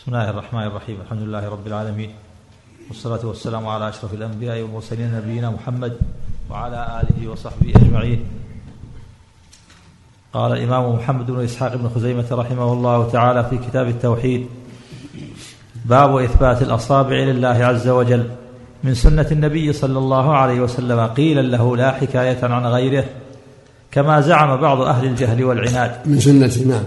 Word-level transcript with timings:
بسم 0.00 0.12
الله 0.14 0.30
الرحمن 0.30 0.62
الرحيم 0.62 0.96
الحمد 1.04 1.22
لله 1.22 1.48
رب 1.48 1.66
العالمين 1.66 2.10
والصلاة 2.88 3.26
والسلام 3.26 3.66
على 3.66 3.88
أشرف 3.88 4.14
الأنبياء 4.14 4.62
والمرسلين 4.62 5.14
نبينا 5.14 5.50
محمد 5.50 5.96
وعلى 6.50 7.02
آله 7.02 7.30
وصحبه 7.30 7.72
أجمعين 7.76 8.24
قال 10.32 10.52
الإمام 10.52 10.94
محمد 10.94 11.30
بن 11.30 11.44
إسحاق 11.44 11.76
بن 11.76 11.88
خزيمة 11.88 12.24
رحمه 12.32 12.72
الله 12.72 13.10
تعالى 13.10 13.44
في 13.50 13.58
كتاب 13.58 13.88
التوحيد 13.88 14.46
باب 15.84 16.16
إثبات 16.16 16.62
الأصابع 16.62 17.16
لله 17.16 17.64
عز 17.64 17.88
وجل 17.88 18.30
من 18.84 18.94
سنة 18.94 19.26
النبي 19.32 19.72
صلى 19.72 19.98
الله 19.98 20.36
عليه 20.36 20.60
وسلم 20.60 21.00
قيل 21.06 21.50
له 21.50 21.76
لا 21.76 21.92
حكاية 21.92 22.44
عن 22.44 22.66
غيره 22.66 23.04
كما 23.90 24.20
زعم 24.20 24.56
بعض 24.60 24.80
أهل 24.80 25.06
الجهل 25.06 25.44
والعناد 25.44 25.92
من 26.06 26.20
سنة 26.20 26.52
نعم 26.66 26.84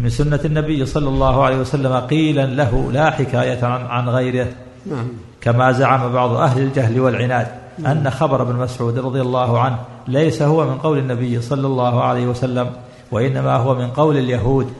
من 0.00 0.08
سنة 0.08 0.40
النبي 0.44 0.86
صلى 0.86 1.08
الله 1.08 1.44
عليه 1.44 1.56
وسلم 1.56 1.92
قيلا 1.92 2.46
له 2.46 2.92
لا 2.92 3.10
حكاية 3.10 3.64
عن, 3.64 3.86
عن 3.86 4.08
غيره. 4.08 4.46
نعم. 4.86 5.08
كما 5.40 5.72
زعم 5.72 6.12
بعض 6.12 6.32
أهل 6.32 6.62
الجهل 6.62 7.00
والعناد 7.00 7.46
أن 7.86 8.10
خبر 8.10 8.42
ابن 8.42 8.56
مسعود 8.56 8.98
رضي 8.98 9.20
الله 9.20 9.60
عنه 9.60 9.78
ليس 10.08 10.42
هو 10.42 10.64
من 10.64 10.78
قول 10.78 10.98
النبي 10.98 11.40
صلى 11.40 11.66
الله 11.66 12.02
عليه 12.02 12.26
وسلم 12.26 12.70
وإنما 13.12 13.56
هو 13.56 13.74
من 13.74 13.86
قول 13.86 14.16
اليهود. 14.16 14.72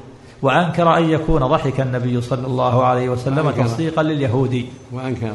وأنكر 0.42 0.96
أن 0.98 1.10
يكون 1.10 1.46
ضحك 1.46 1.80
النبي 1.80 2.20
صلى 2.20 2.46
الله 2.46 2.84
عليه 2.84 3.08
وسلم 3.08 3.46
وأنكر. 3.46 3.64
تصديقا 3.64 4.02
لليهودي. 4.02 4.66
وأنكر. 4.92 5.32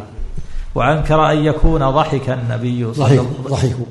وأنكر 0.76 1.32
أن 1.32 1.38
يكون 1.38 1.90
ضحك 1.90 2.30
النبي 2.30 2.94
صلى 2.94 3.18
ضحك. 3.18 3.26
ضحكوا. 3.48 3.86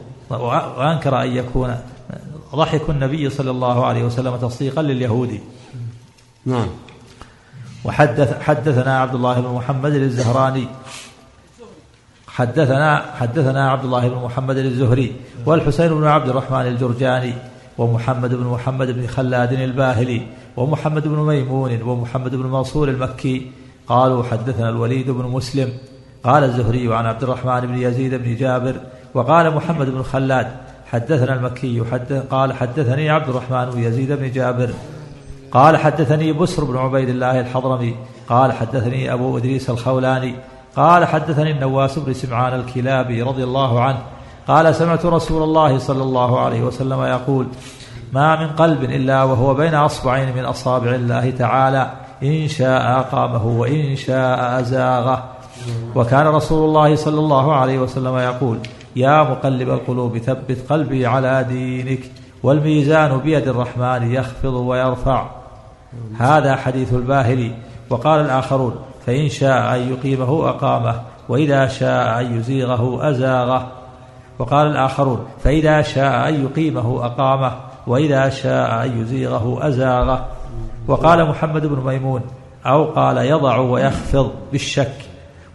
وأنكر 0.78 1.22
أن 1.22 1.28
يكون 1.28 1.76
ضحك 2.54 2.90
النبي 2.90 3.30
صلى 3.30 3.50
الله 3.50 3.86
عليه 3.86 4.04
وسلم 4.04 4.36
تصديقا 4.36 4.82
لليهودي 4.82 5.40
نعم. 6.46 6.68
وحدث 7.84 8.42
حدثنا 8.42 9.00
عبد 9.00 9.14
الله 9.14 9.40
بن 9.40 9.48
محمد 9.48 9.92
الزهراني. 9.92 10.66
حدثنا 12.28 13.02
حدثنا 13.16 13.70
عبد 13.70 13.84
الله 13.84 14.08
بن 14.08 14.16
محمد 14.16 14.56
الزهري 14.56 15.16
والحسين 15.46 15.88
بن 15.88 16.06
عبد 16.06 16.28
الرحمن 16.28 16.66
الجرجاني 16.66 17.34
ومحمد 17.78 18.34
بن 18.34 18.44
محمد 18.44 18.90
بن 18.90 19.06
خلاد 19.06 19.52
الباهلي 19.52 20.26
ومحمد 20.56 21.08
بن 21.08 21.18
ميمون 21.18 21.82
ومحمد 21.82 22.34
بن 22.34 22.46
منصور 22.46 22.88
المكي. 22.88 23.50
قالوا 23.86 24.24
حدثنا 24.24 24.68
الوليد 24.68 25.10
بن 25.10 25.24
مسلم. 25.24 25.72
قال 26.24 26.44
الزهري 26.44 26.94
عن 26.94 27.06
عبد 27.06 27.22
الرحمن 27.22 27.60
بن 27.60 27.78
يزيد 27.78 28.14
بن 28.14 28.36
جابر 28.36 28.80
وقال 29.14 29.54
محمد 29.54 29.90
بن 29.90 30.02
خلاد 30.02 30.65
حدثنا 30.92 31.34
المكي 31.34 31.82
حدث 31.92 32.26
قال 32.26 32.52
حدثني 32.52 33.10
عبد 33.10 33.28
الرحمن 33.28 33.70
بن 33.70 33.82
يزيد 33.82 34.12
بن 34.12 34.30
جابر 34.30 34.70
قال 35.52 35.76
حدثني 35.76 36.32
بسر 36.32 36.64
بن 36.64 36.76
عبيد 36.76 37.08
الله 37.08 37.40
الحضرمي 37.40 37.96
قال 38.28 38.52
حدثني 38.52 39.12
أبو 39.12 39.38
إدريس 39.38 39.70
الخولاني 39.70 40.34
قال 40.76 41.04
حدثني 41.04 41.50
النواس 41.50 41.98
بن 41.98 42.12
سمعان 42.12 42.60
الكلابي 42.60 43.22
رضي 43.22 43.44
الله 43.44 43.80
عنه 43.80 43.98
قال 44.48 44.74
سمعت 44.74 45.06
رسول 45.06 45.42
الله 45.42 45.78
صلى 45.78 46.02
الله 46.02 46.40
عليه 46.40 46.62
وسلم 46.62 47.02
يقول 47.02 47.46
ما 48.12 48.40
من 48.40 48.48
قلب 48.48 48.84
إلا 48.84 49.24
وهو 49.24 49.54
بين 49.54 49.74
أصبعين 49.74 50.36
من 50.36 50.44
أصابع 50.44 50.90
الله 50.94 51.30
تعالى 51.30 51.90
إن 52.22 52.48
شاء 52.48 52.98
أقامه 52.98 53.46
وإن 53.46 53.96
شاء 53.96 54.60
أزاغه. 54.60 55.24
وكان 55.94 56.26
رسول 56.26 56.68
الله 56.68 56.96
صلى 56.96 57.18
الله 57.18 57.54
عليه 57.54 57.78
وسلم 57.78 58.16
يقول 58.16 58.58
يا 58.96 59.22
مقلب 59.22 59.70
القلوب 59.70 60.18
ثبت 60.18 60.58
قلبي 60.70 61.06
على 61.06 61.44
دينك 61.48 62.00
والميزان 62.42 63.18
بيد 63.18 63.48
الرحمن 63.48 64.12
يخفض 64.12 64.54
ويرفع. 64.54 65.26
هذا 66.18 66.56
حديث 66.56 66.92
الباهلي. 66.92 67.54
وقال 67.90 68.20
الآخرون 68.20 68.76
فإن 69.06 69.28
شاء 69.28 69.76
أن 69.76 69.92
يقيمه 69.92 70.48
أقامه 70.48 71.00
وإذا 71.28 71.66
شاء 71.66 72.20
أن 72.20 72.38
يزيغه 72.38 73.10
أزاغه. 73.10 73.72
وقال 74.38 74.66
الآخرون 74.66 75.26
فإذا 75.44 75.82
شاء 75.82 76.28
أن 76.28 76.44
يقيمه 76.44 77.06
أقامه 77.06 77.52
وإذا 77.86 78.28
شاء 78.28 78.84
أن 78.84 79.00
يزيغه 79.00 79.68
أزاغه. 79.68 80.26
وقال 80.88 81.28
محمد 81.28 81.66
بن 81.66 81.86
ميمون 81.86 82.20
أو 82.66 82.84
قال 82.84 83.16
يضع 83.16 83.56
ويخفض 83.56 84.32
بالشك. 84.52 84.96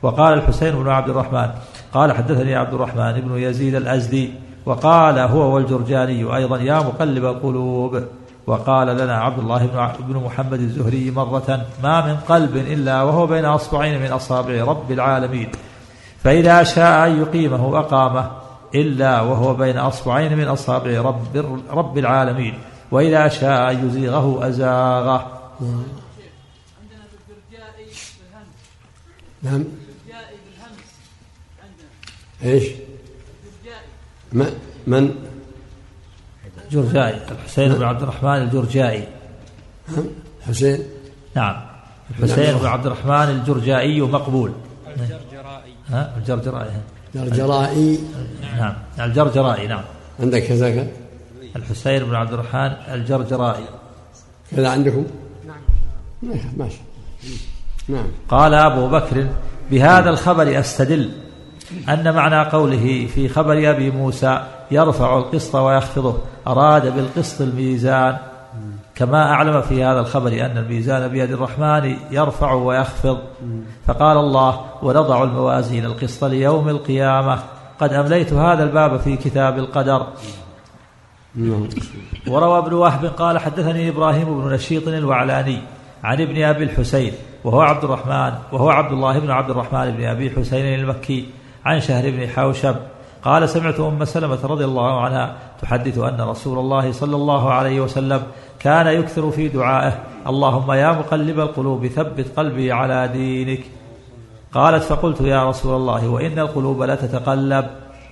وقال 0.02 0.34
الحسين 0.34 0.84
بن 0.84 0.90
عبد 0.90 1.10
الرحمن 1.10 1.50
قال 1.94 2.12
حدثني 2.12 2.56
عبد 2.56 2.74
الرحمن 2.74 3.22
بن 3.22 3.38
يزيد 3.38 3.76
الأزدي 3.76 4.34
وقال 4.66 5.20
هو 5.20 5.56
والجرجاني 5.56 6.36
أيضا 6.36 6.58
يا 6.58 6.80
مقلب 6.80 7.26
القلوب 7.26 8.04
وقال 8.48 8.88
لنا 8.88 9.18
عبد 9.18 9.40
الله 9.40 9.66
بن 10.00 10.16
محمد 10.16 10.60
الزهري 10.60 11.12
مرة 11.12 11.66
ما 11.84 12.06
من 12.08 12.16
قلب 12.16 12.58
إلا 12.58 13.04
وهو 13.04 13.28
بين 13.28 13.46
أصبعين 13.46 14.02
من 14.02 14.12
أصابع 14.12 14.64
رب 14.64 14.92
العالمين 14.92 15.52
فإذا 16.24 16.64
شاء 16.64 17.08
أن 17.08 17.22
يقيمه 17.22 17.80
أقامه 17.80 18.32
إلا 18.76 19.22
وهو 19.22 19.54
بين 19.54 19.78
أصبعين 19.78 20.38
من 20.38 20.48
أصابع 20.48 21.02
رب, 21.02 21.64
رب 21.72 21.98
العالمين 21.98 22.60
وإذا 22.92 23.28
شاء 23.28 23.72
أن 23.72 23.88
يزيغه 23.88 24.48
أزاغه. 24.48 25.42
نعم. 29.44 29.81
إيش؟ 32.44 32.64
جرجائي 32.64 33.86
ما 34.32 34.52
من؟ 34.88 35.16
الجرجائي. 36.66 37.20
الحسين 37.32 37.74
بن 37.74 37.84
عبد 37.84 38.02
الرحمن 38.02 38.42
الجرجائي. 38.42 39.08
نعم 39.90 40.06
حسين؟ 40.48 40.80
نعم. 41.36 41.62
الحسين 42.20 42.58
بن 42.58 42.66
عبد 42.66 42.86
الرحمن 42.86 43.30
الجرجائي 43.30 44.02
مقبول. 44.02 44.52
ها؟ 45.90 46.14
الجرجرائي. 46.18 46.72
جرجرائي 47.16 48.00
نعم. 48.58 48.74
الجرجرائي 49.00 49.68
نعم. 49.68 49.84
عندك 50.20 50.44
كذاك 50.44 50.88
الحسين 51.56 52.04
بن 52.04 52.16
عبد 52.16 52.34
الرحمن 52.34 52.72
الجرجرائي. 52.94 53.66
كذا 54.52 54.70
عندكم؟ 54.70 55.06
نعم 55.48 56.54
ماشي. 56.58 56.82
نعم. 57.88 58.08
قال 58.30 58.54
أبو 58.54 58.88
بكر 58.88 59.28
بهذا 59.72 60.10
الخبر 60.10 60.60
أستدل. 60.60 61.12
أن 61.90 62.16
معنى 62.16 62.50
قوله 62.50 63.08
في 63.16 63.30
خبر 63.30 63.70
أبي 63.70 63.92
موسى 63.92 64.44
يرفع 64.72 65.18
القسط 65.18 65.56
ويخفضه 65.56 66.18
أراد 66.48 66.96
بالقسط 66.96 67.42
الميزان. 67.42 68.18
كما 68.96 69.32
أعلم 69.32 69.62
في 69.62 69.84
هذا 69.84 70.00
الخبر 70.00 70.46
أن 70.46 70.58
الميزان 70.58 71.08
بيد 71.08 71.32
الرحمن 71.32 71.96
يرفع 72.12 72.54
ويخفض. 72.54 73.18
فقال 73.88 74.18
الله 74.18 74.62
ونضع 74.82 75.24
الموازين 75.24 75.86
القسط 75.86 76.24
ليوم 76.24 76.70
القيامة. 76.70 77.40
قد 77.80 77.94
أمليت 77.94 78.34
هذا 78.34 78.64
الباب 78.64 79.00
في 79.00 79.18
كتاب 79.18 79.58
القدر. 79.58 80.08
وروى 82.28 82.58
ابن 82.58 82.74
وهب 82.74 83.06
قال 83.06 83.40
حدثني 83.40 83.90
إبراهيم 83.90 84.42
بن 84.42 84.54
نشيط 84.54 84.88
الوعلاني 84.88 85.62
عن 86.04 86.22
ابن 86.22 86.44
أبي 86.44 86.64
الحسين 86.64 87.14
وهو 87.44 87.62
عبد 87.62 87.84
الرحمن 87.84 88.34
وهو 88.52 88.70
عبد 88.70 88.92
الله 88.92 89.20
بن 89.20 89.32
عبد 89.32 89.50
الرحمن 89.50 89.92
بن 89.92 90.04
أبي 90.04 90.30
حسين 90.30 90.80
المكي 90.80 91.26
عن 91.66 91.80
شهر 91.80 92.10
بن 92.10 92.28
حوشب. 92.28 92.76
قال 93.24 93.50
سمعت 93.50 93.80
أم 93.80 94.06
سلمة 94.06 94.40
رضي 94.44 94.66
الله 94.66 95.02
عنها 95.02 95.36
تحدث 95.62 95.98
أن 95.98 96.22
رسول 96.22 96.60
الله 96.60 96.92
صلى 96.92 97.16
الله 97.16 97.54
عليه 97.54 97.82
وسلم 97.82 98.22
كان 98.60 98.88
يكثر 98.88 99.32
في 99.32 99.48
دعائه 99.48 99.94
اللهم 100.28 100.72
يا 100.72 100.92
مقلب 100.92 101.40
القلوب 101.40 101.88
ثبت 101.88 102.28
قلبي 102.38 102.72
على 102.72 103.08
دينك. 103.08 103.60
قالت 104.54 104.84
فقلت 104.84 105.22
يا 105.22 105.50
رسول 105.50 105.76
الله 105.76 106.08
وإن 106.10 106.40
القلوب 106.40 106.84
لتتقلب 106.84 107.66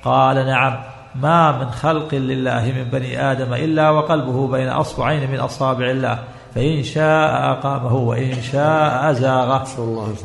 قال 0.04 0.36
نعم. 0.36 0.80
ما 1.16 1.52
من 1.59 1.70
خلق 1.70 2.14
لله 2.14 2.74
من 2.78 2.84
بني 2.84 3.32
آدم 3.32 3.54
إلا 3.54 3.90
وقلبه 3.90 4.48
بين 4.48 4.68
أصبعين 4.68 5.32
من 5.32 5.40
أصابع 5.40 5.90
الله. 5.90 6.20
فإن 6.56 6.84
شاء 6.84 7.52
أقامه 7.52 7.96
وإن 7.96 8.42
شاء 8.42 9.12
أزاغه. 9.12 9.64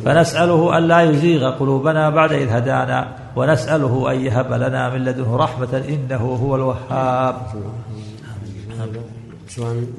فنسأله 0.05 0.79
أن 0.79 0.83
لا 0.83 1.01
يزيغ 1.01 1.51
قلوبنا 1.51 2.11
بعد 2.11 2.33
إذ 2.33 2.49
هدانا 2.49 3.09
ونسأله 3.37 4.13
أن 4.13 4.21
يهب 4.21 4.53
لنا 4.53 4.91
من 4.91 5.05
لدنه 5.05 5.37
رحمة 5.37 5.83
إنه 5.89 6.39
هو 6.43 6.57
الوهاب. 6.57 7.37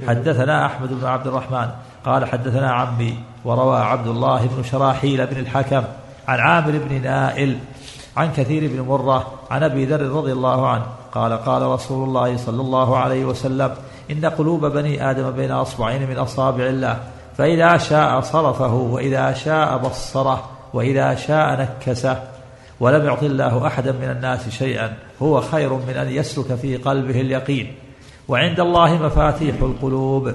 حدثنا 0.07 0.65
أحمد 0.65 0.89
بن 0.93 1.05
عبد 1.05 1.27
الرحمن 1.27 1.67
قال 2.05 2.25
حدثنا 2.25 2.71
عمي 2.71 3.17
وروى 3.45 3.77
عبد 3.77 4.07
الله 4.07 4.47
بن 4.47 4.63
شراحيل 4.63 5.27
بن 5.27 5.37
الحكم 5.37 5.83
عن 6.27 6.39
عامر 6.39 6.71
بن 6.89 7.01
نائل 7.01 7.57
عن 8.17 8.31
كثير 8.31 8.71
بن 8.73 8.81
مرة 8.81 9.27
عن 9.51 9.63
أبي 9.63 9.85
ذر 9.85 10.01
رضي 10.01 10.31
الله 10.31 10.67
عنه 10.67 10.85
قال 11.11 11.33
قال 11.33 11.61
رسول 11.61 12.07
الله 12.07 12.37
صلى 12.37 12.61
الله 12.61 12.97
عليه 12.97 13.25
وسلم 13.25 13.71
إن 14.11 14.25
قلوب 14.25 14.65
بني 14.65 15.09
آدم 15.11 15.31
بين 15.31 15.51
أصبعين 15.51 16.09
من 16.09 16.17
أصابع 16.17 16.63
الله. 16.65 16.99
فإذا 17.37 17.77
شاء 17.77 18.21
صرفه 18.21 18.73
وإذا 18.73 19.33
شاء 19.33 19.77
بصره 19.77 20.49
وإذا 20.73 21.15
شاء 21.15 21.61
نكسه. 21.61 22.23
ولم 22.79 23.05
يعط 23.05 23.23
الله 23.23 23.67
أحدا 23.67 23.91
من 23.91 24.09
الناس 24.09 24.49
شيئا. 24.49 24.93
هو 25.21 25.41
خير 25.41 25.73
من 25.73 25.93
أن 25.97 26.09
يسلك 26.09 26.55
في 26.55 26.77
قلبه 26.77 27.21
اليقين. 27.21 27.75
وعند 28.27 28.59
الله 28.59 29.03
مفاتيح 29.03 29.55
القلوب. 29.61 30.33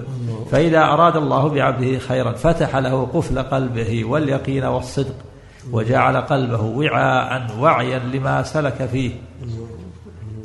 فإذا 0.50 0.82
أراد 0.82 1.16
الله 1.16 1.49
بعبده 1.49 1.99
خيرا 1.99 2.32
فتح 2.32 2.76
له 2.76 3.06
قفل 3.14 3.38
قلبه 3.38 4.05
واليقين 4.05 4.64
والصدق. 4.64 5.14
وجعل 5.73 6.16
قلبه 6.16 6.62
وعاء 6.62 7.46
وعيا 7.61 7.99
لما 7.99 8.43
سلك 8.43 8.88
فيه. 8.93 9.11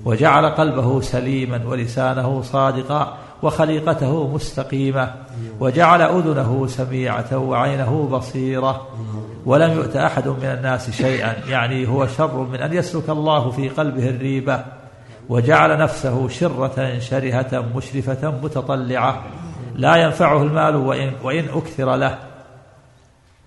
وجعل 0.05 0.45
قلبه 0.45 1.01
سليما 1.01 1.61
ولسانه 1.65 2.41
صادقا 2.41 3.17
وخليقته 3.43 4.27
مستقيمة 4.27 5.13
وجعل 5.59 6.01
أذنه 6.01 6.67
سميعة 6.67 7.37
وعينه 7.37 8.07
بصيرة. 8.11 8.87
ولم 9.45 9.71
يؤت 9.71 9.95
أحد 9.95 10.27
من 10.27 10.45
الناس 10.45 10.89
شيئا 10.89 11.35
يعني 11.49 11.87
هو 11.87 12.07
شر 12.07 12.37
من 12.37 12.59
أن 12.59 12.73
يسلك 12.73 13.09
الله 13.09 13.51
في 13.51 13.69
قلبه 13.69 14.09
الريبة 14.09 14.65
وجعل 15.29 15.77
نفسه 15.77 16.27
شرة 16.27 16.99
شرهة 16.99 17.65
مشرفة 17.75 18.31
متطلعة. 18.43 19.23
لا 19.75 19.95
ينفعه 19.95 20.43
المال 20.43 20.75
وإن, 20.75 21.11
وإن 21.23 21.45
أكثر 21.53 21.95
له. 21.95 22.17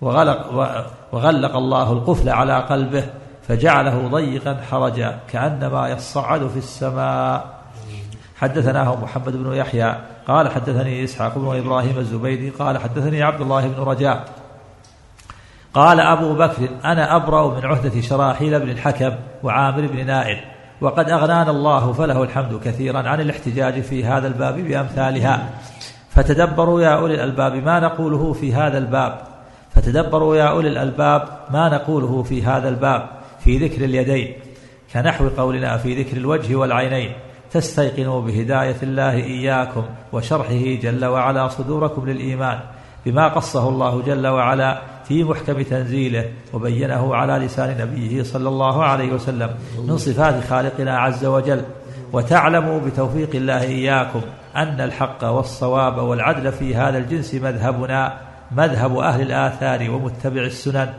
وغلق, 0.01 0.53
وغلق 1.11 1.55
الله 1.55 1.91
القفل 1.91 2.29
على 2.29 2.59
قلبه. 2.59 3.03
فجعله 3.49 4.07
ضيقا 4.07 4.57
حرجا 4.71 5.19
كأنما 5.31 5.89
يصعد 5.89 6.47
في 6.47 6.57
السماء. 6.57 7.59
حدثناه 8.37 8.95
محمد 8.95 9.35
بن 9.43 9.53
يحيى 9.53 9.95
قال 10.27 10.51
حدثني 10.51 11.03
إسحاق 11.03 11.37
بن 11.37 11.57
إبراهيم 11.57 11.97
الزبيدي 11.97 12.49
قال 12.49 12.77
حدثني 12.77 13.23
عبد 13.23 13.41
الله 13.41 13.67
بن 13.67 13.83
رجاء. 13.83 14.25
قال 15.73 15.99
أبو 15.99 16.33
بكر 16.33 16.69
أنا 16.85 17.15
أبرأ 17.15 17.55
من 17.55 17.65
عهدة 17.65 18.01
شراحيل 18.01 18.59
بن 18.59 18.69
الحكم 18.69 19.11
وعامر 19.43 19.87
بن 19.87 20.05
نائل 20.05 20.39
وقد 20.81 21.09
أغنانا 21.09 21.51
الله 21.51 21.93
فله 21.93 22.23
الحمد 22.23 22.59
كثيرا 22.63 23.09
عن 23.09 23.21
الاحتجاج 23.21 23.81
في 23.81 24.05
هذا 24.05 24.27
الباب 24.27 24.55
بأمثالها. 24.55 25.49
فتدبروا 26.09 26.81
يا 26.81 26.89
أولي 26.89 27.13
الألباب 27.13 27.55
ما 27.55 27.79
نقوله 27.79 28.33
في 28.33 28.53
هذا 28.53 28.77
الباب. 28.77 29.21
فتدبروا 29.69 30.35
يا 30.35 30.43
أولي 30.43 30.67
الألباب 30.67 31.27
ما 31.51 31.69
نقوله 31.69 32.23
في 32.23 32.43
هذا 32.43 32.69
الباب. 32.69 33.18
في 33.49 33.57
ذكر 33.57 33.85
اليدين 33.85 34.33
كنحو 34.93 35.27
قولنا 35.27 35.77
في 35.77 36.03
ذكر 36.03 36.17
الوجه 36.17 36.55
والعينين. 36.55 37.13
تستيقنوا 37.51 38.21
بهداية 38.21 38.75
الله 38.83 39.13
إياكم 39.13 39.83
وشرحه 40.13 40.75
جل 40.81 41.05
وعلا 41.05 41.47
صدوركم 41.47 42.09
للإيمان 42.09 42.59
بما 43.05 43.27
قصه 43.27 43.69
الله 43.69 44.01
جل 44.01 44.27
وعلا 44.27 44.81
في 45.07 45.23
محكم 45.23 45.61
تنزيله 45.61 46.31
وبينه 46.53 47.15
على 47.15 47.45
لسان 47.45 47.77
نبيه 47.81 48.23
صلى 48.23 48.49
الله 48.49 48.83
عليه 48.83 49.13
وسلم 49.13 49.55
من 49.87 49.97
صفات 49.97 50.43
خالقنا 50.43 50.99
عز 50.99 51.25
وجل. 51.25 51.61
وتعلموا 52.13 52.79
بتوفيق 52.79 53.29
الله 53.33 53.61
إياكم 53.61 54.21
أن 54.55 54.81
الحق 54.81 55.23
والصواب 55.23 55.97
والعدل 55.97 56.51
في 56.51 56.75
هذا 56.75 56.97
الجنس 56.97 57.33
مذهبنا 57.33 58.17
مذهب 58.51 58.97
أهل 58.97 59.21
الآثار 59.21 59.91
ومتبع 59.91 60.41
السنن. 60.41 60.89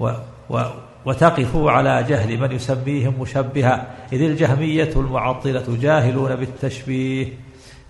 و 0.00 0.10
و 0.50 0.62
وتقفوا 1.08 1.70
على 1.70 2.04
جهل 2.08 2.40
من 2.40 2.52
يسميهم 2.52 3.14
مشبها. 3.20 3.86
إذ 4.12 4.22
الجهمية 4.22 4.90
المعطلة 4.96 5.64
جاهلون 5.80 6.36
بالتشبيه. 6.36 7.26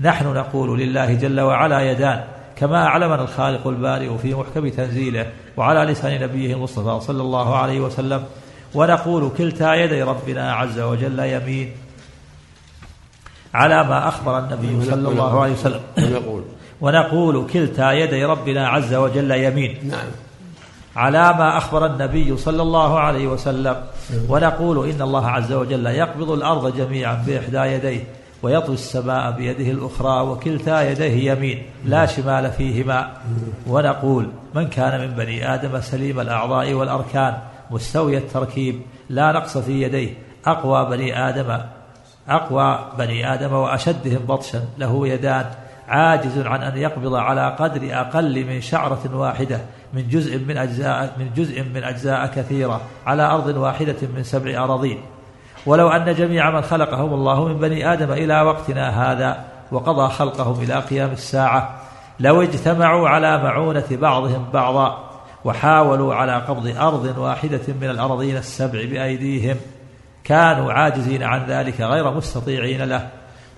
نحن 0.01 0.27
نقول 0.27 0.81
لله 0.81 1.15
جل 1.15 1.41
وعلا 1.41 1.81
يدان. 1.91 2.25
كما 2.57 2.87
أعلمنا 2.87 3.23
الخالق 3.23 3.67
البارئ 3.67 4.19
في 4.19 4.35
محكم 4.35 4.69
تنزيله 4.69 5.27
وعلى 5.57 5.93
لسان 5.93 6.23
نبيه 6.23 6.55
المصطفى 6.55 7.07
صلى 7.07 7.23
الله 7.23 7.57
عليه 7.57 7.81
وسلم. 7.81 8.25
ونقول 8.75 9.31
كلتا 9.39 9.75
يدي 9.75 10.03
ربنا 10.03 10.53
عز 10.53 10.81
وجل 10.81 11.19
يمين. 11.19 11.73
على 13.55 13.85
ما 13.85 14.09
أخبر 14.09 14.39
النبي 14.39 14.85
صلى 14.91 15.09
الله 15.09 15.41
عليه 15.43 15.53
وسلم. 15.53 15.81
ونقول 15.99 16.43
ونقول 16.81 17.47
كلتا 17.47 17.93
يدي 17.93 18.25
ربنا 18.25 18.69
عز 18.69 18.95
وجل 18.95 19.31
يمين. 19.31 19.79
نعم. 19.83 20.28
على 20.99 21.19
ما 21.39 21.57
أخبر 21.59 21.87
النبي 21.87 22.37
صلى 22.37 22.63
الله 22.63 22.99
عليه 23.01 23.27
وسلم. 23.27 23.77
ونقول 24.29 24.91
إن 24.91 25.03
الله 25.03 25.29
عز 25.29 25.53
وجل 25.53 25.87
يقبض 25.87 26.31
الأرض 26.31 26.77
جميعا 26.77 27.25
بإحدى 27.27 27.59
يديه 27.59 28.05
ويطوي 28.43 28.75
السماء 28.75 29.31
بيده 29.31 29.71
الأخرى 29.71 30.21
وكلتا 30.21 30.91
يديه 30.91 31.33
يمين 31.33 31.63
لا 31.85 32.07
شمال 32.07 32.51
فيهما. 32.51 33.11
ونقول 33.67 34.29
من 34.55 34.67
كان 34.69 35.01
من 35.01 35.15
بني 35.15 35.55
آدم 35.55 35.81
سليم 35.81 36.21
الأعضاء 36.21 36.73
والأركان 36.73 37.39
مستوي 37.71 38.19
التركيب 38.19 38.83
لا 39.11 39.33
نقص 39.33 39.59
في 39.59 39.83
يديه. 39.83 40.11
أقوى 40.47 40.91
بني 40.91 41.29
آدم 41.29 41.59
أقوى 42.29 42.79
بني 42.99 43.35
آدم 43.35 43.53
وأشدهم 43.53 44.27
بطشا 44.27 44.61
له 44.79 45.09
يدان. 45.09 45.47
عاجز 45.89 46.39
عن 46.39 46.63
أن 46.63 46.79
يقبض 46.79 47.15
على 47.15 47.57
قدر 47.59 48.01
أقل 48.01 48.45
من 48.45 48.61
شعرة 48.61 49.11
واحدة. 49.13 49.61
من 49.93 50.09
جزء 50.09 50.39
من 50.39 50.57
أجزاء 50.57 51.17
من 51.19 51.31
جزء 51.37 51.63
من 51.63 51.85
أجزاء 51.85 52.27
كثيرة 52.27 52.81
على 53.07 53.23
أرض 53.23 53.57
واحدة 53.57 53.97
من 54.17 54.23
سبع 54.23 54.65
أراضين. 54.65 55.01
ولو 55.67 55.89
أن 55.89 56.15
جميع 56.15 56.51
من 56.51 56.63
خلقهم 56.63 57.15
الله 57.15 57.49
من 57.49 57.59
بني 57.59 57.93
آدم 57.93 58.13
إلى 58.13 58.43
وقتنا 58.43 59.13
هذا 59.13 59.45
وقضى 59.73 60.13
خلقهم 60.13 60.63
إلى 60.63 60.75
قيام 60.75 61.11
الساعة 61.11 61.81
لو 62.21 62.43
اجتمعوا 62.43 63.09
على 63.09 63.39
معونة 63.43 63.87
بعضهم 63.91 64.47
بعضا 64.53 65.09
وحاولوا 65.45 66.15
على 66.15 66.37
قبض 66.37 66.77
أرض 66.77 67.19
واحدة 67.19 67.61
من 67.81 67.91
الأراضين 67.91 68.37
السبع 68.37 68.85
بأيديهم 68.85 69.57
كانوا 70.25 70.73
عاجزين 70.73 71.23
عن 71.23 71.47
ذلك 71.47 71.81
غير 71.81 72.11
مستطيعين 72.11 72.85
له. 72.85 73.09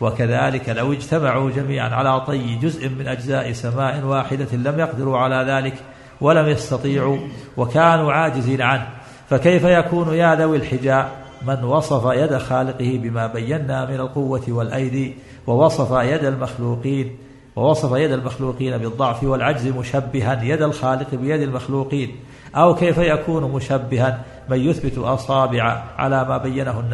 وكذلك 0.00 0.69
لو 0.69 0.93
اجتمعوا 0.93 1.50
جميعا 1.50 1.88
على 1.88 2.21
طي 2.21 2.55
جزء 2.55 2.88
من 2.88 3.09
أجزاء 3.09 3.53
سماء 3.53 4.05
واحدة 4.05 4.56
لم 4.56 4.79
يقدروا 4.81 5.19
على 5.19 5.53
ذلك 5.53 5.75
ولم 6.20 6.49
يستطيعوا 6.49 7.19
وكانوا 7.56 8.12
عاجزين 8.12 8.62
عنه. 8.62 8.87
فكيف 9.31 9.64
يكون 9.64 10.14
يا 10.14 10.34
ذوي 10.34 10.56
الحجاء 10.56 11.20
من 11.46 11.64
وصف 11.64 12.12
يد 12.12 12.38
خالقه 12.38 13.00
بما 13.02 13.26
بينا 13.26 13.87
من 13.87 13.94
القوة 13.94 14.43
والأيدي 14.49 15.14
ووصف 15.46 15.90
يد 15.90 16.25
المخلوقين 16.25 17.17
ووصف 17.56 17.93
يد 17.93 18.12
المخلوقين 18.12 18.78
بالضعف 18.78 19.25
والعجز 19.25 19.67
مشبها 19.67 20.43
يد 20.43 20.62
الخالق 20.62 21.14
بيد 21.14 21.40
المخلوقين؟ 21.40 22.17
أو 22.56 22.75
كيف 22.75 22.99
يكون 22.99 23.43
مشبها 23.52 24.20
من 24.49 24.61
يثبت 24.61 24.99
أصابع 24.99 25.82
على 25.99 26.25
ما 26.25 26.38
بينه 26.38 26.84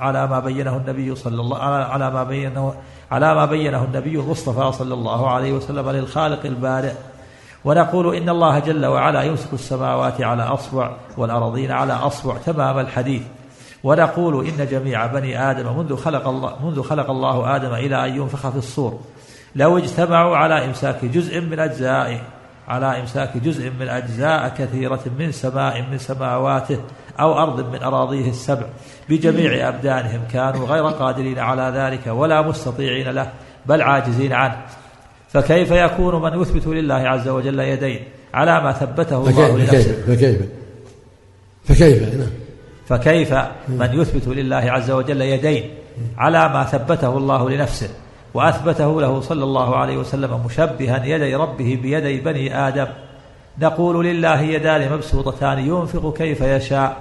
على 0.00 0.26
ما 0.26 0.40
بينه 0.40 0.76
النبي 0.76 1.14
صلى 1.14 1.40
الله 1.40 1.58
على 1.58 2.10
ما 2.10 2.24
بينه 2.24 2.74
على 3.10 3.34
ما 3.34 3.44
بينه 3.44 3.84
النبي 3.84 4.20
المصطفى 4.20 4.72
صلى 4.72 4.94
الله 4.94 5.30
عليه 5.30 5.52
وسلم 5.52 5.90
للخالق 5.90 6.46
البارئ 6.46 6.92
ونقول 7.64 8.16
إن 8.16 8.28
الله 8.28 8.58
جل 8.58 8.86
وعلا 8.86 9.22
يمسك 9.22 9.52
السماوات 9.52 10.20
على 10.20 10.42
أصبع 10.42 10.90
والأراضين 11.16 11.70
على 11.70 11.92
أصبع 11.92 12.36
تمام 12.46 12.78
الحديث. 12.78 13.22
ونقول 13.84 14.46
إن 14.46 14.66
جميع 14.66 15.06
بني 15.06 15.50
آدم 15.50 15.78
منذ 15.78 15.96
خلق 15.96 16.28
الله 16.28 16.56
منذ 16.64 16.82
خلق 16.82 17.10
الله 17.10 17.56
آدم 17.56 17.74
إلى 17.74 18.06
أن 18.06 18.16
ينفخ 18.16 18.48
في 18.50 18.56
الصور. 18.56 19.00
لو 19.54 19.78
اجتمعوا 19.78 20.36
على 20.36 20.64
إمساك 20.64 21.04
جزء 21.04 21.40
من 21.40 21.58
أجزائه 21.58 22.20
على 22.68 23.00
إمساك 23.00 23.36
جزء 23.36 23.70
من 23.80 23.88
أجزاء 23.88 24.48
كثيرة 24.58 25.00
من 25.18 25.32
سماء 25.32 25.82
من 25.90 25.98
سماواته 25.98 26.78
أو 27.20 27.38
أرض 27.38 27.72
من 27.72 27.82
أراضيه 27.82 28.30
السبع. 28.30 28.66
بجميع 29.08 29.68
أبدانهم 29.68 30.20
كانوا 30.32 30.66
غير 30.66 30.86
قادرين 30.86 31.38
على 31.38 31.72
ذلك 31.74 32.06
ولا 32.06 32.42
مستطيعين 32.42 33.08
له 33.08 33.32
بل 33.66 33.82
عاجزين 33.82 34.32
عنه. 34.32 34.56
فكيف 35.32 35.70
يكون 35.70 36.22
من 36.22 36.40
يثبت 36.40 36.66
لله 36.66 36.94
عز 36.94 37.28
وجل 37.28 37.60
يدين 37.60 38.00
على 38.34 38.60
ما 38.60 38.72
ثبته 38.72 39.28
الله 39.28 39.58
لنفسه؟ 39.58 39.92
فكيف 40.06 40.40
فكيف؟ 41.64 42.14
نعم. 42.14 42.28
فكيف 42.86 43.34
من 43.68 44.00
يثبت 44.00 44.28
لله 44.28 44.56
عز 44.56 44.90
وجل 44.90 45.20
يدين 45.20 45.70
على 46.18 46.48
ما 46.48 46.64
ثبته 46.64 47.18
الله 47.18 47.50
لنفسه؟ 47.50 47.88
وأثبته 48.34 49.00
له 49.00 49.20
صلى 49.20 49.44
الله 49.44 49.76
عليه 49.76 49.96
وسلم 49.96 50.40
مشبها 50.46 51.04
يدي 51.04 51.34
ربه 51.34 51.78
بيدي 51.82 52.20
بني 52.20 52.68
آدم. 52.68 52.86
نقول 53.60 54.06
لله 54.06 54.40
يدان 54.40 54.92
مبسوطتان 54.92 55.58
ينفق 55.58 56.14
كيف 56.16 56.40
يشاء. 56.40 56.96